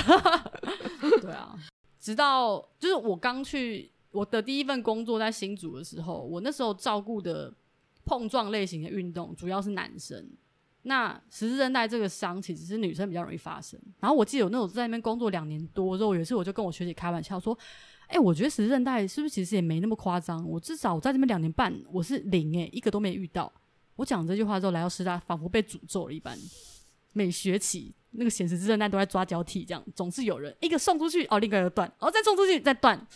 [1.22, 1.56] 对啊，
[2.00, 7.54] 直到就是我刚去我的第一份工作在新竹的时候，我那时候照顾的
[8.04, 10.28] 碰撞类型的运动主要是男生。
[10.88, 13.78] 那十字韧带这个伤其实是女生比较容易发生。
[14.00, 17.58] 然后我记得有那种在那边工作两年多之后，有一次我就跟我学姐开玩笑说
[18.08, 20.48] ：“哎、我觉得十字韧带是不是其实也没那么夸张？
[20.50, 23.52] 我至少我在这边两年半，我是零哎、一个都没遇到。”
[23.98, 26.38] 我讲这句话之后，来到师大仿佛被诅咒了一般。
[27.14, 33.08] 每学期那个显十字韧带都在抓交替，这样总是有人一个送出去，哦，另一个又断，哦，再送出去再断。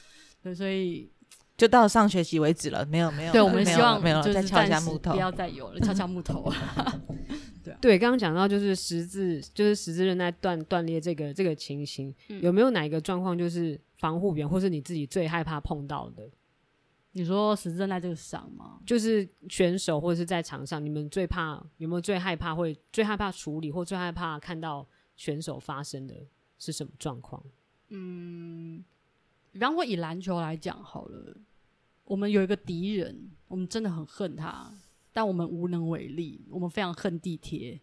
[0.42, 1.12] 对，所以
[1.56, 5.20] 就到上学期为止了，没有没有了，对我们希望了没有了，就是再敲一下木头不。
[5.20, 6.52] 要再有了，敲敲木头。
[7.82, 16.30] 对，刚刚讲到就是十字，就是十字韧带断断裂这个这个情形，嗯有没有哪一个状况就是防护员或是你自己最害怕碰到的？
[17.14, 18.80] 你说十字韧带这个伤吗？
[18.86, 24.88] 就是选手或者是在场上，你们最怕有没有最害怕会最害怕处理或最害怕看到
[25.18, 26.16] 选手发生的
[26.57, 27.43] 是什么状况？
[27.89, 28.84] 嗯
[29.51, 31.36] 比方说以篮球来讲好了，
[32.05, 34.72] 我们有一个敌人，我们真的很恨他，
[35.14, 37.80] 但我们无能为力，我们非常恨地铁。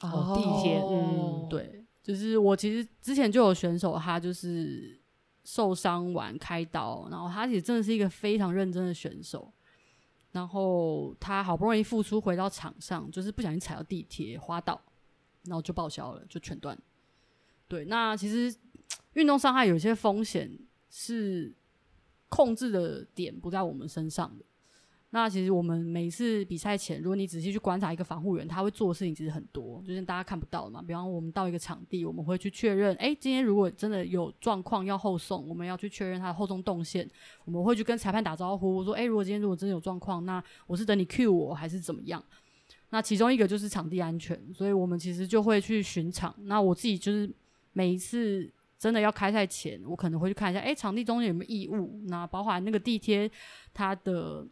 [0.00, 5.00] 哦地铁嗯对，就是我其实之前就有选手，他就是
[5.44, 9.50] 受伤完开刀，然后他也真的是一个非常认真的选手，
[10.32, 14.78] 然后他好不容易复出回到场上，就是不小心踩到地铁滑倒，
[15.44, 16.76] 然后就报销了，就全断。
[17.66, 18.54] 对，那其实
[19.14, 20.58] 运动伤害有些风险
[20.90, 21.54] 是
[22.28, 24.44] 控制的点不在我们身上的。
[25.14, 30.82] 那其实我们每一次比赛前，如果你仔细去观察一个防护员，他会做的事情其实很多，就是大家看不到的嘛。
[30.82, 37.08] 比方我们到一个场地，我们会去确认，哎、今天如果真的有状况要后送，我们要去确认他的后送动线，
[37.44, 42.20] 我们会去跟裁判打招呼，说，哎、如果今天如果真的有状况，那我是等你 cue 我还是怎么样？
[42.90, 46.34] 那其中一个就是场地安全，所以我们其实就会去巡场。
[46.42, 47.32] 那我自己就是
[47.72, 53.30] 每一次真的要开赛前，我可能会去看一下，哎、场地中间有没有异物，那包含那个地贴
[53.72, 54.44] 它的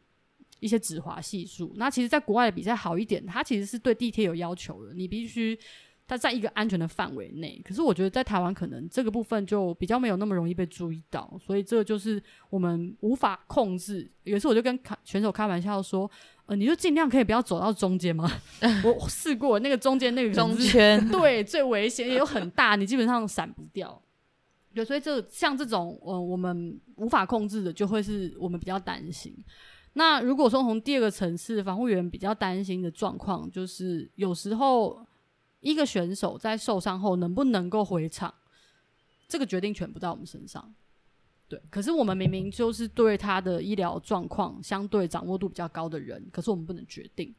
[0.63, 1.73] 一些止滑系数。
[1.77, 5.59] 那其实，在国外的比赛好一点，它其实是对地铁有要求的，你必须
[6.07, 7.61] 它在一个安全的范围内。
[7.65, 14.09] 可是我觉得在台湾可能这个部分就比较没有那么容易被注意到，所以这个就是我们无法控制。
[14.23, 16.09] 有一次我就跟开选手开玩笑说，
[16.47, 18.31] 呃，你就尽量可以不要走到中间吗？
[18.85, 24.01] 我试过那个中间那个中是圈对，最危险也有很大，你基本上闪不掉。
[24.75, 29.37] 对，所以这像这种呃我们无法控制的，就会是我们比较担心。
[29.95, 35.07] 那如果说从第二个层次，防护员比较担心的状况，就是有时候
[35.61, 38.33] 一个选手在受伤后能不能够回场，
[39.29, 40.75] 这个决定权不在我们身上。
[41.47, 47.35] 对，可是我们明明就是对他的医疗状况相对掌握度比较高的人，可是我们不能决定。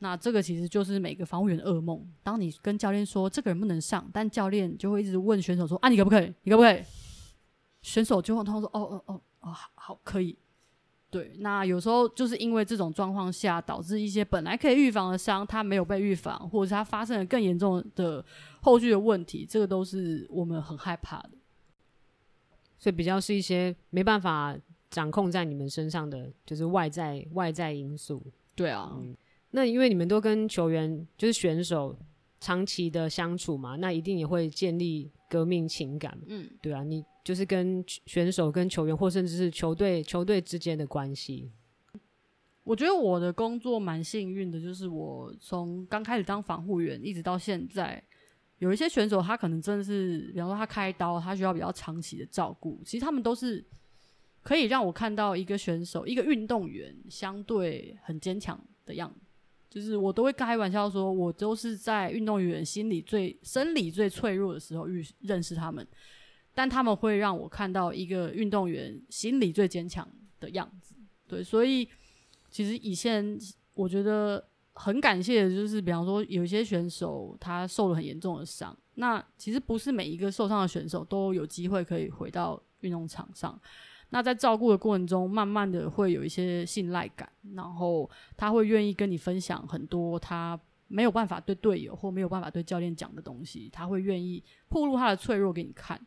[0.00, 2.06] 那这个其实就是每个防护员的噩梦。
[2.22, 6.34] 当你跟教练说这个人不能上，但教练就会一直问选手说：“啊，你可不可以？
[6.42, 6.82] 你可不可以？”
[7.80, 10.36] 选手就会通说：“哦哦哦哦，好，可以。”
[11.14, 18.24] 对，那有时候就是因为这种状况下，导致一些本来可以预防的伤，它没有被预防，或者是它发生了更严重的
[18.60, 21.30] 后续的问题，这个都是我们很害怕的。
[22.80, 24.56] 所以比较是一些没办法
[24.90, 28.20] 掌控在你们身上的，就是外在外在因素。
[28.56, 29.00] 对啊，
[29.52, 31.96] 那因为你们都跟球员就是选手
[32.40, 41.50] 长期的相处嘛，那一定也会建立革命情感，嗯，对啊，你就是跟选手、跟球员或甚至是球队球队之间的关系。
[42.62, 48.02] 我觉得我的工作蛮幸运的，就是我从刚开始当防护员一直到现在，
[48.58, 53.62] 有一些选手他可能真的是，比方说他开刀，他需要比较长期的照顾，其实他们都是
[54.42, 59.20] 可以让我看到一个选手、一个运动员相对很坚强的样子。
[59.68, 65.86] 就是我都会开玩笑说，我都是在运动员心理最、生理最脆弱的时候遇认识他们，
[66.54, 70.08] 但他们会让我看到一个运动员心理最坚强
[70.40, 70.94] 的样子。
[71.26, 71.88] 对，所以
[72.50, 73.38] 其实以前
[73.74, 74.42] 我觉得
[74.74, 83.60] 很感谢的就是，比方说有一些选手他受了很严重的伤，那其实不是每一个受伤的选手都有机会可以回到运动场上。
[84.10, 96.00] 那在照顾的过程中，慢慢的会有一些信赖感，然后他会愿意跟你分享很多他没有办法对队友或没有办法对教练讲的东西，他会愿意暴露他的脆弱给你看。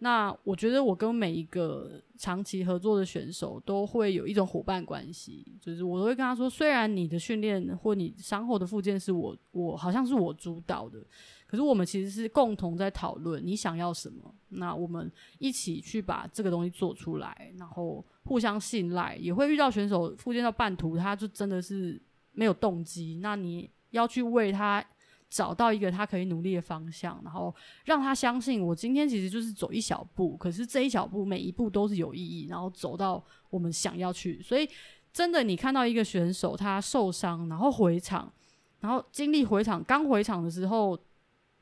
[0.00, 11.04] 那我觉得我跟每一个长期合作的选手都会有一种伙伴关系，就是我都会跟他说，虽然你的训练或你伤后的复健是我我好像是我主导的，
[11.48, 24.84] 可是我们其实是共同在讨论你想要什么，那我们一起去把这个东西做出来，然后互相信赖，也会遇到选手复健到半途，他就真的是没有动机，那你要去为他
[25.30, 27.54] 找到一个他可以努力的方向，然后
[27.84, 34.40] 让他相信我今天其实就是走一小步，可是这一小步每一步都是有意义，然后走到我们想要去。
[34.42, 34.68] 所以
[35.12, 38.32] 真的，你看到一个选手他受伤，然后回场，
[38.80, 40.98] 然后经历回场，刚回场的时候，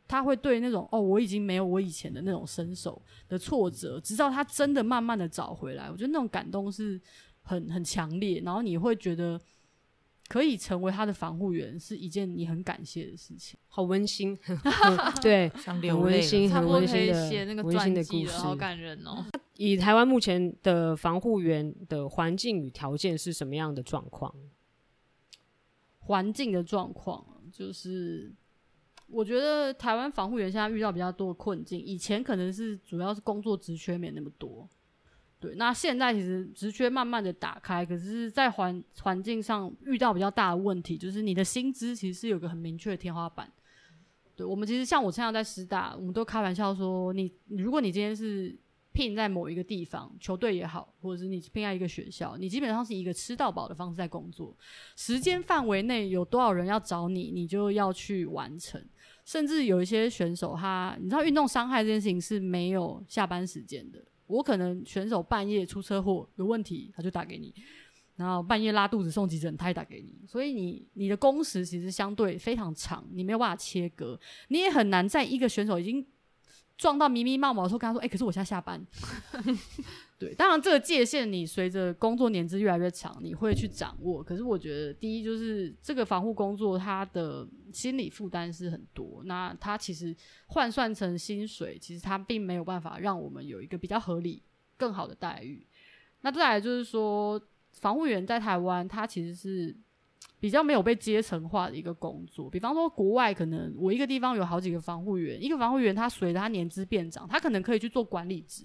[0.06, 7.00] 他会对那种哦，我已经没有我以前的那种身手的挫折，直到他真的慢慢的找回来，我觉得那种感动是
[7.42, 9.40] 很很强烈，然后你会觉得
[10.28, 13.58] 可以成为他的防护员是一件你很感谢的事情。
[13.68, 14.36] 好温馨，
[15.22, 16.14] 对，很想流泪。
[16.14, 18.44] 温馨，很差不多可温馨的以写那个温馨传记了，的故事。
[18.44, 19.24] 好感人哦。
[19.54, 24.34] 以台湾目前的防护员的环境与条件是什么样的状况？
[26.00, 28.34] 环境的状况，就是
[29.08, 34.68] 我觉得台湾防护员现在遇到比较多的困境，以前可能是主要是工作职缺没那么多，
[35.38, 43.52] 对，那现在其实职缺慢慢的打开，可是，在环环境上遇到比较大的问题，就是你的薪资其实是有个很明确的天花板。
[44.34, 48.58] 对我们其实像我现在在师大，我们都开玩笑说，你如果你今天是
[48.92, 54.56] 聘在某一个地方，球队也好，或者是你聘在一个学校，你基本上是一个吃到饱的方式在工作，
[54.96, 58.82] 时间范围内有多少人要找你，你就要去完成。
[59.26, 64.02] 甚至有一些选手他，你知道运动伤害这件事情是没有下班时间的。
[64.26, 67.54] 我可能选手半夜出车祸有问题，他就打给你，
[68.16, 70.14] 然后半夜拉肚子送急诊，他也打给你。
[70.26, 74.18] 所以你你的工时其实相对非常长，你没有办法切割，
[74.48, 76.06] 你也很难在一个选手已经
[76.76, 78.84] 撞到迷迷冒冒的时候跟他说：“哎、可是我现在下班。”
[80.18, 84.22] 对，当然这个界限你随着工作年资越来越长，你会去掌握。
[84.22, 89.22] 可是我觉得，第一就是这个防护工作，它的心理负担是很多。
[89.26, 94.42] 那它其实换算成薪水，其实它并没有办法让我们有一个比较合理、
[94.78, 95.66] 更好的待遇。
[96.22, 97.38] 那再来就是说，
[97.74, 99.76] 防护员在台湾，它其实是
[100.40, 102.48] 比较没有被阶层化的一个工作。
[102.48, 108.64] 比方说，国外可能我一个地方有好几个防护员，一个防护员他随着他年资变长，他可能可以去做管理职。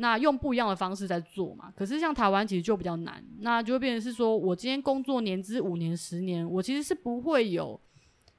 [0.00, 7.80] 那用不一样的方式在做嘛，可是像台湾其实就比较难，那就会变成是说我今天工作年资五年、十年，我其实是不会有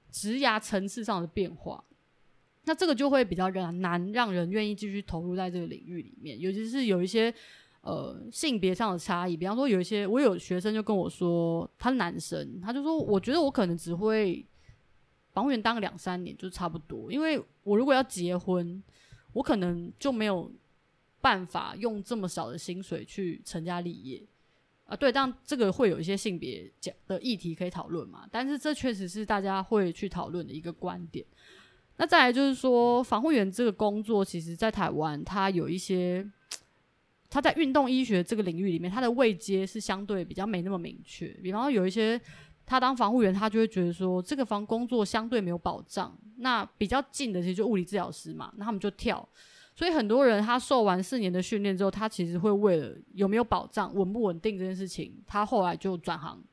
[0.10, 1.84] 职涯层次上的变化，
[2.64, 7.34] 那这个就会比较难难让人愿意继续投入在这个领域里面，尤其是有一些
[7.82, 14.46] 呃性别上的差异，比方说有一些我有学生就跟我说，他是男生，他就说我觉得我可能只会
[15.34, 18.82] 防护员当两三年就差不多，因为我如果要结婚，
[19.34, 20.50] 我可能就没有。
[21.22, 24.22] 办法用这么少的薪水去成家立业
[24.86, 24.96] 啊？
[24.96, 28.28] 对，但这个会有一些性别讲的议题可以讨论嘛？
[28.32, 31.26] 但是这确实是大家会去讨论的一个观点。
[31.98, 36.26] 那再来就是说，防护员这个工作，其实在台湾，它有一些，
[37.30, 41.28] 它在运动医学这个领域里面，它的位阶是相对比较没那么明确。
[41.44, 42.20] 比方说，有一些
[42.66, 46.18] 他当防护员，他就会觉得说，这个防工作相对没有保障。
[46.38, 49.28] 那比较近的其实就物理治疗师嘛，那他们就跳。
[49.80, 56.44] 所以很多人他受完四年的训练之后，他其实会为了有没有保障、稳不稳定这件事情，他后来就转行。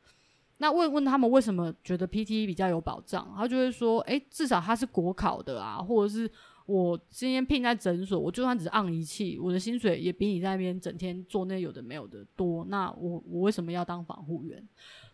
[0.59, 6.31] 那问问他们为什么觉得 PTE 比较有保障，他就会说：诶，至少他是国考的啊，或者是
[6.67, 12.65] 我今天聘在诊所，我就算只按仪器，我的薪水也比你在那边整天做那有的没有的多。
[12.67, 14.65] 那我我为什么要当防护员？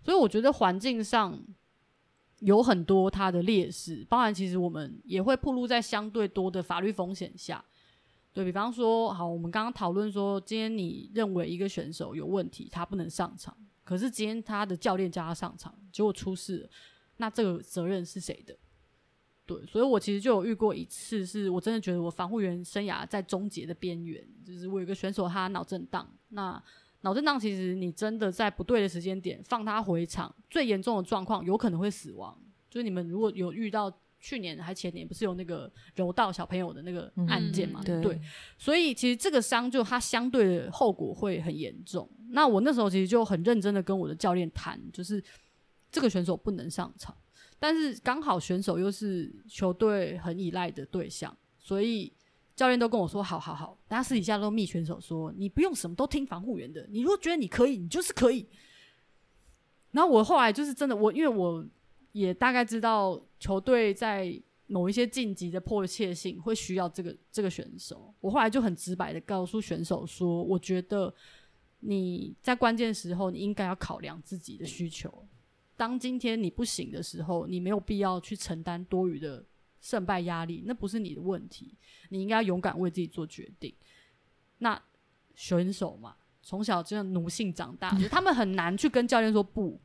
[0.03, 1.43] 所以我觉得环境上
[2.41, 7.65] 有很多它的劣势，当然其实我们也会暴露在相对多的法律风险下。
[8.35, 13.55] 对比方说，好，我们刚刚讨论说，今天你认为一个选手有问题，他不能上场，
[13.85, 16.71] 可是今天他的教练叫他上场，结果出事了，
[17.19, 18.57] 那这个责任是谁的？
[19.45, 26.63] 对，所以我其实就有遇过一次，是我真的觉得我防护员生涯在终结的边缘，就是我有个选手他脑震荡，那
[27.03, 32.41] 脑震荡其实你真的在不对的时间点放他回场，最严重的状况有可能会死亡。
[32.71, 33.93] 就是你们如果有遇到。
[34.23, 37.83] 去年还前年不是有那个柔道小朋友的那个案件嘛？
[37.85, 38.21] 嗯对，
[38.57, 42.09] 所以其实这个伤就它相对的后果会很严重。
[42.29, 45.21] 那我那时候其实就很认真的跟我的教练谈，就是
[45.91, 47.13] 这个选手不能上场，
[47.59, 52.13] 但是刚好选手又是球队很依赖的对象，所以
[52.55, 58.47] 教练都跟我说好好好，大家私底下都密选手说你不用什么都听防护员的，你如果觉得你可以，你就是可以。
[59.91, 61.67] 然后我后来就是真的，我因为我。
[62.13, 68.15] 也大概知道球队在某一些晋级的迫切性会需要这个这个选手。
[68.21, 71.13] 我后来就很直白的告诉选手说，我觉得
[71.81, 75.27] 你在关键时候你应该要考量自己的需求。
[75.77, 79.45] 当今天你不行的时候，你没有必要去承担多余的
[79.81, 81.75] 胜败压力，那不是你的问题。
[82.11, 83.75] 你应该勇敢为自己做决定。
[84.59, 84.81] 那
[85.35, 89.81] 选手嘛，从小这样奴性长大， 他们很难去跟教练说不，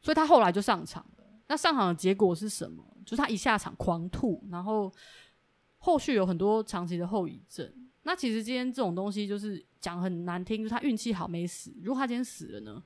[0.00, 1.04] 所以他后来就上场。
[1.50, 2.80] 那上场的结果是什么？
[3.04, 4.88] 就是他一下场狂吐，然后
[5.78, 7.68] 后续有很多长期的后遗症。
[8.04, 11.74] 那其实今天这种东西就是讲很难听，就是他运气好没死。
[11.82, 12.80] 如果他今天死了呢？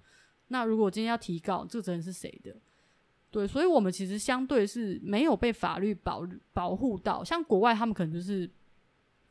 [0.49, 2.57] 那如果今天要提告，这个责任是谁的？
[3.31, 8.51] 对，所以我们其实相对是没有被法律保保护到，像国外他们可能就是。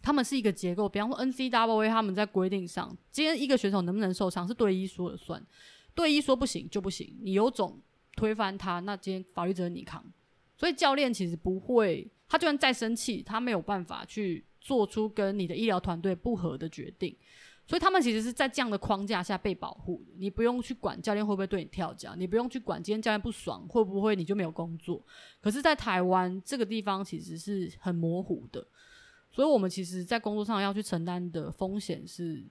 [0.05, 5.41] 他们是一个结构，比方说 NCAA 他们在规定上，今天一个选手能不能受伤是队医说了算，
[5.95, 7.79] 队医说不行就不行，你有种
[8.15, 10.03] 推翻他，那今天法律责任你扛。
[10.57, 17.15] 所以教练其实不会，他就算再生气，他没有办法去做出跟你的医疗团队不合的决定。
[17.65, 25.01] 所以他们其实是在这样的框架下被保护的，你不用去管教练会不会对你跳脚，你不用去管今天教练不爽会不会你就没有工作。
[25.41, 28.67] 可是，在台湾这个地方其实是很模糊的，
[29.31, 32.43] 所以我们其实，在工作上要去承担的风险是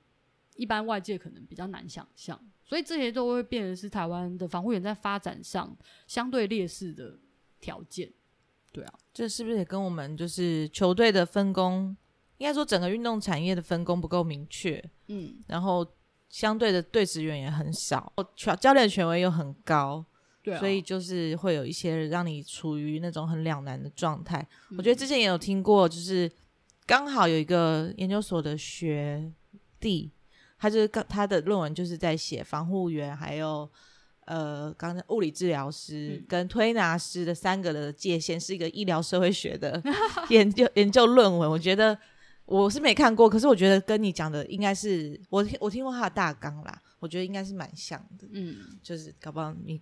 [0.57, 7.19] 一般外界可能比较难想象，所以这些都会变成是台湾的防护员在发展上相对劣势的
[7.61, 8.13] 条件。
[8.73, 11.95] 对啊，这是不是也跟我们就是球队的分工，
[12.39, 15.87] 应该说整个运动产业的分工不够明确，嗯，然后
[16.31, 20.03] 相对的对职员也很少，教教练的权威又很高，
[20.43, 24.41] 对啊，所以就是会有一些让你处于那种很两难的状态。
[24.71, 26.33] 嗯我觉得之前也有听过，就是
[26.87, 29.31] 刚好有一个研究所的学
[29.79, 30.11] 弟，
[30.63, 33.69] 他就是刚他的论文就是在写防护员还有。
[34.25, 39.83] 呃，刚才物理治疗师嗯跟推拿师的三个的界限是一个医疗社会学的
[40.29, 41.99] 研究研究论文，我觉得
[42.47, 49.81] 我是没看过，可是我觉得跟你讲的应该是我听我听过他的大纲啦，我觉得应该是蛮像的，嗯，就是搞不好你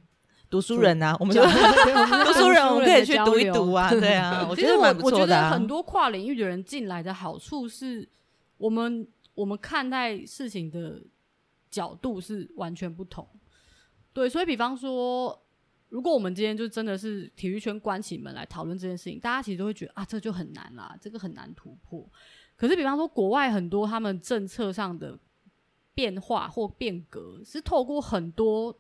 [0.49, 5.51] 读书人啊， 我们就读书人，我们可以去读一读啊，对啊， 我觉得蛮不我觉错的啊。
[5.51, 8.09] 得很多跨领域的人进来的好处是，
[8.57, 9.07] 我们
[9.41, 11.03] 我们看待事情的
[11.71, 13.27] 角度是完全不同。
[14.13, 15.41] 对，所以比方说，
[15.89, 22.07] 如果我们今天就真的是体育圈关起门来讨论这件事情，大家其实都会觉得啊，这就很难啦，这个很难突破。
[22.57, 25.19] 可是，比方说国外很多他们政策上的
[25.95, 28.77] 变化或变革，是透过很多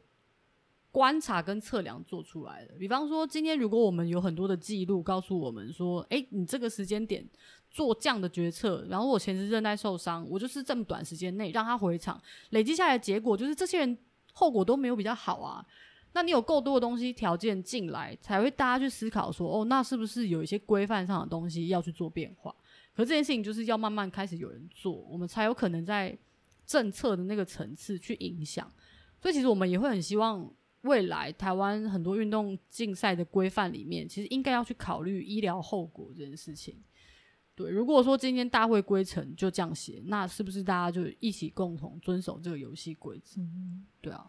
[0.91, 2.75] 观察跟测量做出来的。
[2.75, 7.25] 比方说，今天如果我们有很多的记录告诉我们说，诶，你这个时间点
[7.71, 13.97] 做这样的决策，然后我前十韧带受伤，我就是这么短时间内让他回场，累积下来的结果就是这些人
[14.33, 15.64] 后果都没有比较好啊。
[16.12, 22.53] 那你有够多的东西条件进来，才会大家去思考说，哦，那是不是有一些规范上的东西要去做变化？
[22.97, 26.18] 可这件事情就是要慢慢开始有人做，我们才有可能在
[26.66, 28.68] 政策的那个层次去影响。
[29.23, 36.77] 所以其实我们也会很希望未来台湾很多运动竞赛的规范里面，其实应该要去考虑医疗后果这件事情。
[37.61, 43.39] 对，如果说今天大会规程就这样写，那是不是大家就一起共同遵守这个游戏规则？
[44.01, 44.27] 对啊，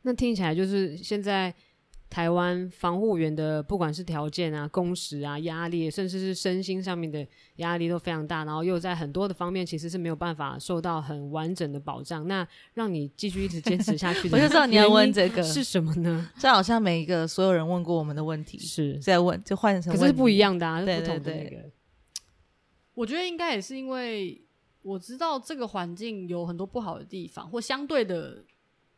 [0.00, 1.54] 那听起来就是现在
[2.08, 7.26] 台湾防护员的不管是条件啊、工时啊、压力，甚至是身心上面的
[7.56, 12.26] 压力都非常大，然后又在很多的方面其实是没有办法受到很完整的保障。
[12.26, 16.30] 那让你继续一直坚持下去的我就知道你要问这个，是什么呢？
[16.38, 20.58] 这好像每一个所有人问过我们的问题，是，在问就换成可是是不一样。
[20.58, 21.70] 的啊，是不同的对对那个。
[22.94, 24.40] 我觉得应该也是因为
[24.82, 28.44] 我知道这个环境有很多不好的地方，或相对的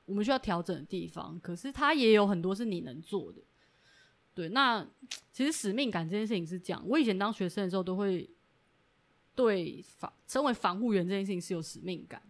[0.07, 3.41] 我们需要调整的地方，可是它也有很多是你能做的。
[4.35, 4.85] 对，那
[5.33, 8.29] 其实使命感这件事情是这样，我以前当学生的时候都会
[9.35, 12.21] 对防身为防护员这件事情是有使命感，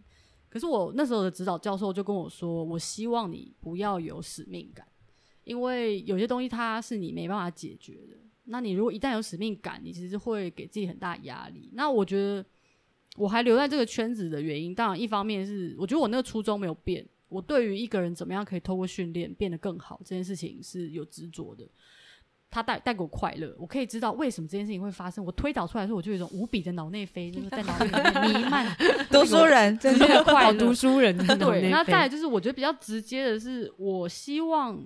[0.49, 4.87] 可是我那时候的指导教授就跟我说，我希望你不要有使命感，
[5.43, 8.17] 因为有些东西它是你没办法解决的。
[8.45, 11.69] 那你如果一旦有使命感，你其实会给自己很大压力。
[11.73, 12.45] 那我觉得
[13.17, 21.67] 我还留在这个圈子的原因，当然一方面是我觉得我那个初衷没有变，我对于一个人怎么样可以透过训练变得更好这件事情是有执着的。
[22.51, 25.25] 他带带给我快乐，我可以知道为什么这件事情会发生。
[25.25, 28.65] 我推导出来的时候，我就有一种无比的脑内飞，就是在脑里面弥漫
[29.11, 30.73] 读书人真这的快乐读。
[30.73, 34.81] 书人对，那再来就是我觉得比较直接的是，我希望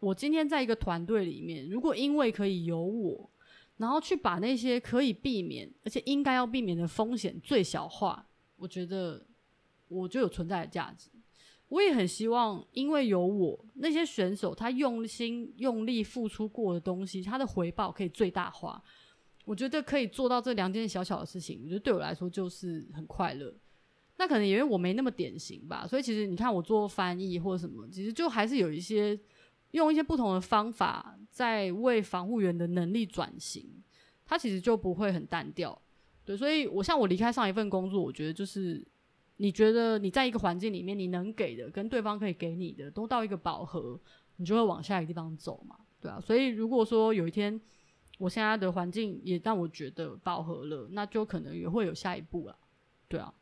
[0.00, 3.28] 我今天在一个团队里面，如果因为可以有我，
[3.78, 8.26] 然后去把那些可以避免而且应该要避免的风险最小化，
[8.56, 9.24] 我觉得
[9.88, 11.10] 我就有存在的价值。
[11.68, 18.82] 我也很希望，因为有我那些选手，他用心用力付出过的东西，他的回报可以最大化。
[19.44, 23.54] 我觉得可以做到这两件小小的事情，我觉得对我来说就是很快乐。
[24.16, 29.18] 那可能因为我没那么典型吧，所以其实你看我做翻译或者什么，其实就还是有一些
[29.72, 33.82] 用一些不同的方法在为防护员的能力转型，
[34.24, 35.80] 它其实就不会很单调。
[36.24, 38.86] 对，所以我像我离开上一份工作，我觉得就是
[39.36, 43.98] 你觉得你在一个环境里面，你能给的跟对方可以给你的都到一个饱和，
[44.36, 46.20] 你就会往下一个地方走嘛，对啊。
[46.20, 47.60] 所以如果说有一天
[48.18, 52.58] 我现在的环境也让我觉得饱和了，那就可能也会有下一步了，
[53.08, 53.32] 对啊。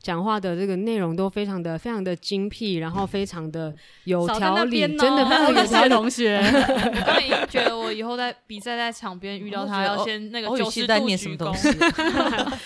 [0.00, 5.88] 讲话的这个内容都非常的非常的精辟，然后非常的有条理，真的非常有那条理。
[5.88, 11.46] 些同学，我刚刚已经觉得我以后在比赛在场边遇到他，要先那个欧宇九十度念什鞠躬。
[11.46, 11.68] 么东西？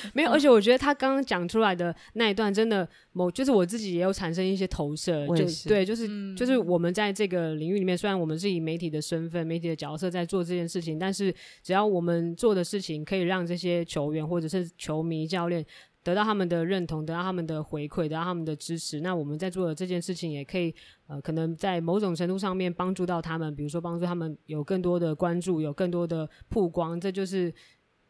[0.14, 15.64] 没有，而且我觉得他刚刚讲出来的那一段，真的某就是我自己也有产生一些投射，就是对，就是、嗯就是我们在这个领域里面，虽然我们是以媒体的身份、媒体的角色在做这件事情，但是只要我们做的事情可以让这些球员或者是球迷、教练。
[16.04, 20.74] 得到他们的认同，得到他们的回馈，得到他们的支持，那我们在做的这件事情也可以，
[21.06, 27.52] 呃，可能在某种程度上面帮助到他们，比如说帮助他们有更多的关注，有更多的曝光，这就是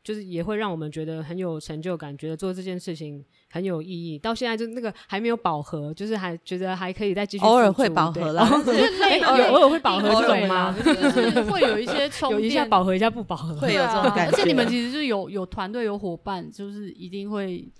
[0.05, 4.19] 就是也会让我们觉得很有成就感，觉得做这件事情很有意义。
[4.19, 10.77] 到现在就那个还没有饱和，就是还觉得还可以再继续偶尔会饱和啦偶尔就是偶尔会饱和这对种吗？
[10.85, 13.55] 就是会有一些 充有一下电饱和，一下不饱和。
[13.57, 14.37] 会有这种感觉。
[14.37, 17.71] 而且你们其实是有有团队有伙伴，就是一定会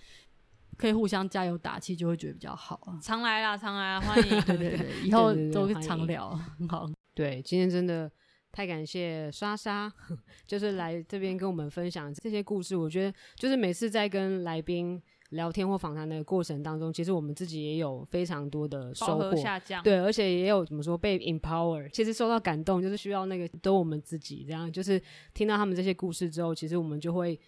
[0.77, 2.99] 可以互相加油打气，就会觉得比较好啊。
[3.03, 4.41] 常来啦，常来啦， 欢迎。
[4.43, 6.89] 对对对，以后都常聊，很好。
[7.15, 8.11] 对，今天真的
[8.53, 9.91] 太感谢莎莎，
[10.47, 12.77] 就是来这边跟我们分享这些故事。
[12.77, 19.35] 我觉得，就是每次在跟来宾聊天或访谈的过程当中，其实我们自己也有非常多的收获。
[19.35, 25.01] 下降，对，而且也有怎么说被 empower，其实受到感动，就是需要那个都我们自己这样，就是
[25.33, 27.41] 听到他们这些故事之后，其实我们就会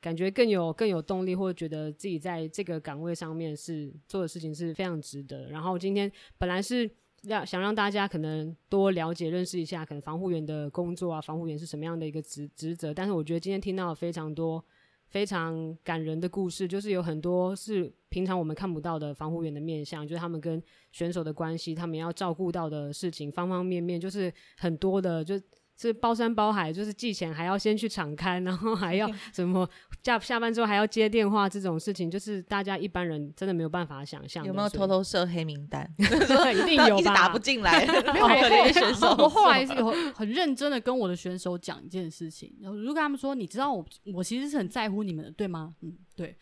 [0.00, 5.48] 感觉更有更有动力，或者觉得自己在这个岗位上面是做的事情是非常值得。
[5.48, 6.88] 然后今天本来是
[7.22, 14.64] 要想让大家可能多了解认识一下，可能防护员的工作啊，防护员是什么样的一个职职责，但是我觉得今天听到了非常多。
[15.08, 25.38] 非常感人的故事，就是有很多是平常我们看不到的防护员的面相，就是他们跟选手的关系，他们要照顾到的事情，方方面面，就是很多的，就
[25.82, 29.68] 是包山包海，就是寄钱还要先去场刊，然后还要 什么
[30.02, 34.44] 下下班之后还要接电话，这种事情，就是大家一般人真的没有办法想象。
[34.44, 35.88] 有没有偷偷设黑名单？
[35.98, 36.98] 一定有吧？
[36.98, 39.06] 一直打不进来，没有，好可怜的选我手。
[39.18, 45.74] 我后来是有很认真的跟我的选手讲一件事情，然后如果他们说，你知道我我其实是很在乎你们的，对吗？
[45.82, 46.36] 嗯，对。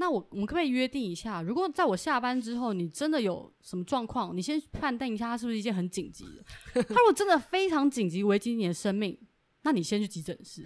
[0.00, 6.82] 那我我们可不可以约定一下，如果在我下班之后，你真的有什么状况，你先判断一下它是不是一件很紧急的。
[6.84, 9.18] 他如果真的非常紧急，危及你的生命，
[9.60, 10.62] 那你先去急诊室。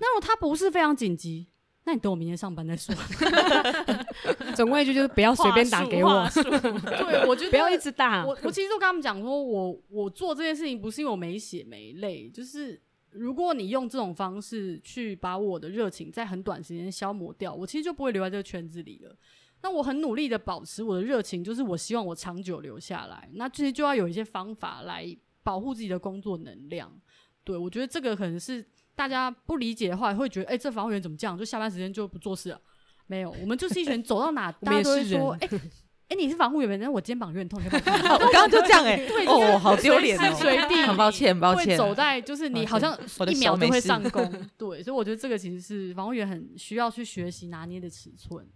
[0.00, 1.46] 那如果他不是非常紧急，
[1.84, 2.92] 那你等我明天上班再说。
[4.56, 8.26] 总归一句就是不要随便打给我 对，我觉得不要一直打。
[8.26, 12.82] 我我其实就跟他们讲说，我我做这件事情不是因为我没血没泪，就是
[13.14, 19.16] 如果你用这种方式去把我的热情在很短时间消磨掉，我其实就不会留在这个圈子里了。
[19.62, 23.30] 那我很努力的保持我的热情，就是我希望我长久留下来。
[23.34, 26.92] 那其实就要有一些方法来保护自己的工作能量。
[27.44, 31.38] 对我觉得这个可能是大家不理解的话，会觉得哎、这防护员怎么这样？
[31.38, 32.60] 就下班时间就不做事了？
[33.06, 35.48] 没有，我们就是一群走到哪， 大家都会说，哎、
[36.08, 37.80] 哎、你是防护员，但是我肩膀有点痛，我看
[38.14, 43.88] 我刚刚就这样哎，对哦，好丢脸随时随哦，地很抱歉，抱歉，会走在就是你好像我的一秒就会事。
[43.88, 48.46] 上攻，对，所以我觉得这个其实是防护员很需要去学习拿捏的尺寸。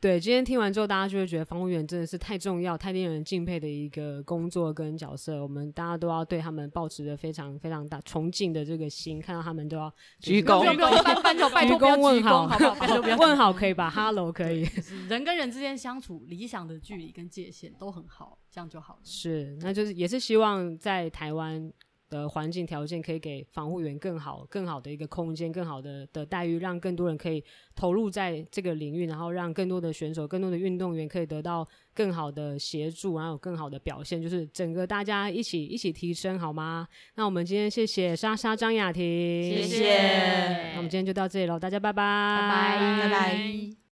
[0.00, 5.42] 对，今天听完之后，大家就会觉得防护员真的是太重要、太令人敬佩的一个工作跟角色。
[5.42, 13.16] 我们大家都要对他们抱持着非常非常大崇敬的这个心，看到他们都要鞠躬不用，一般班球拜鞠托不要躬问好，鞠躬，好不好？
[13.18, 14.68] 问好可以吧？Hello 可以。
[15.08, 19.00] 人跟人之间相处，理想的距离跟界限都很好，这样就好了。
[19.02, 21.72] 是，那就是也是希望在台湾
[22.08, 27.42] 的环境条件可以给防护员更好、更好的一个空间、更好的的待遇，让更多人可以
[27.74, 36.86] 投入在这个领域，然后让更多的选手、更多的运动员可以得到更好的协助，然后有更好的表现，就是整个大家一起一起提升，好吗？
[37.14, 43.87] 那我们今天谢谢莎莎张雅婷，谢谢那我们今天就到这里喽，大家拜拜，拜拜拜拜。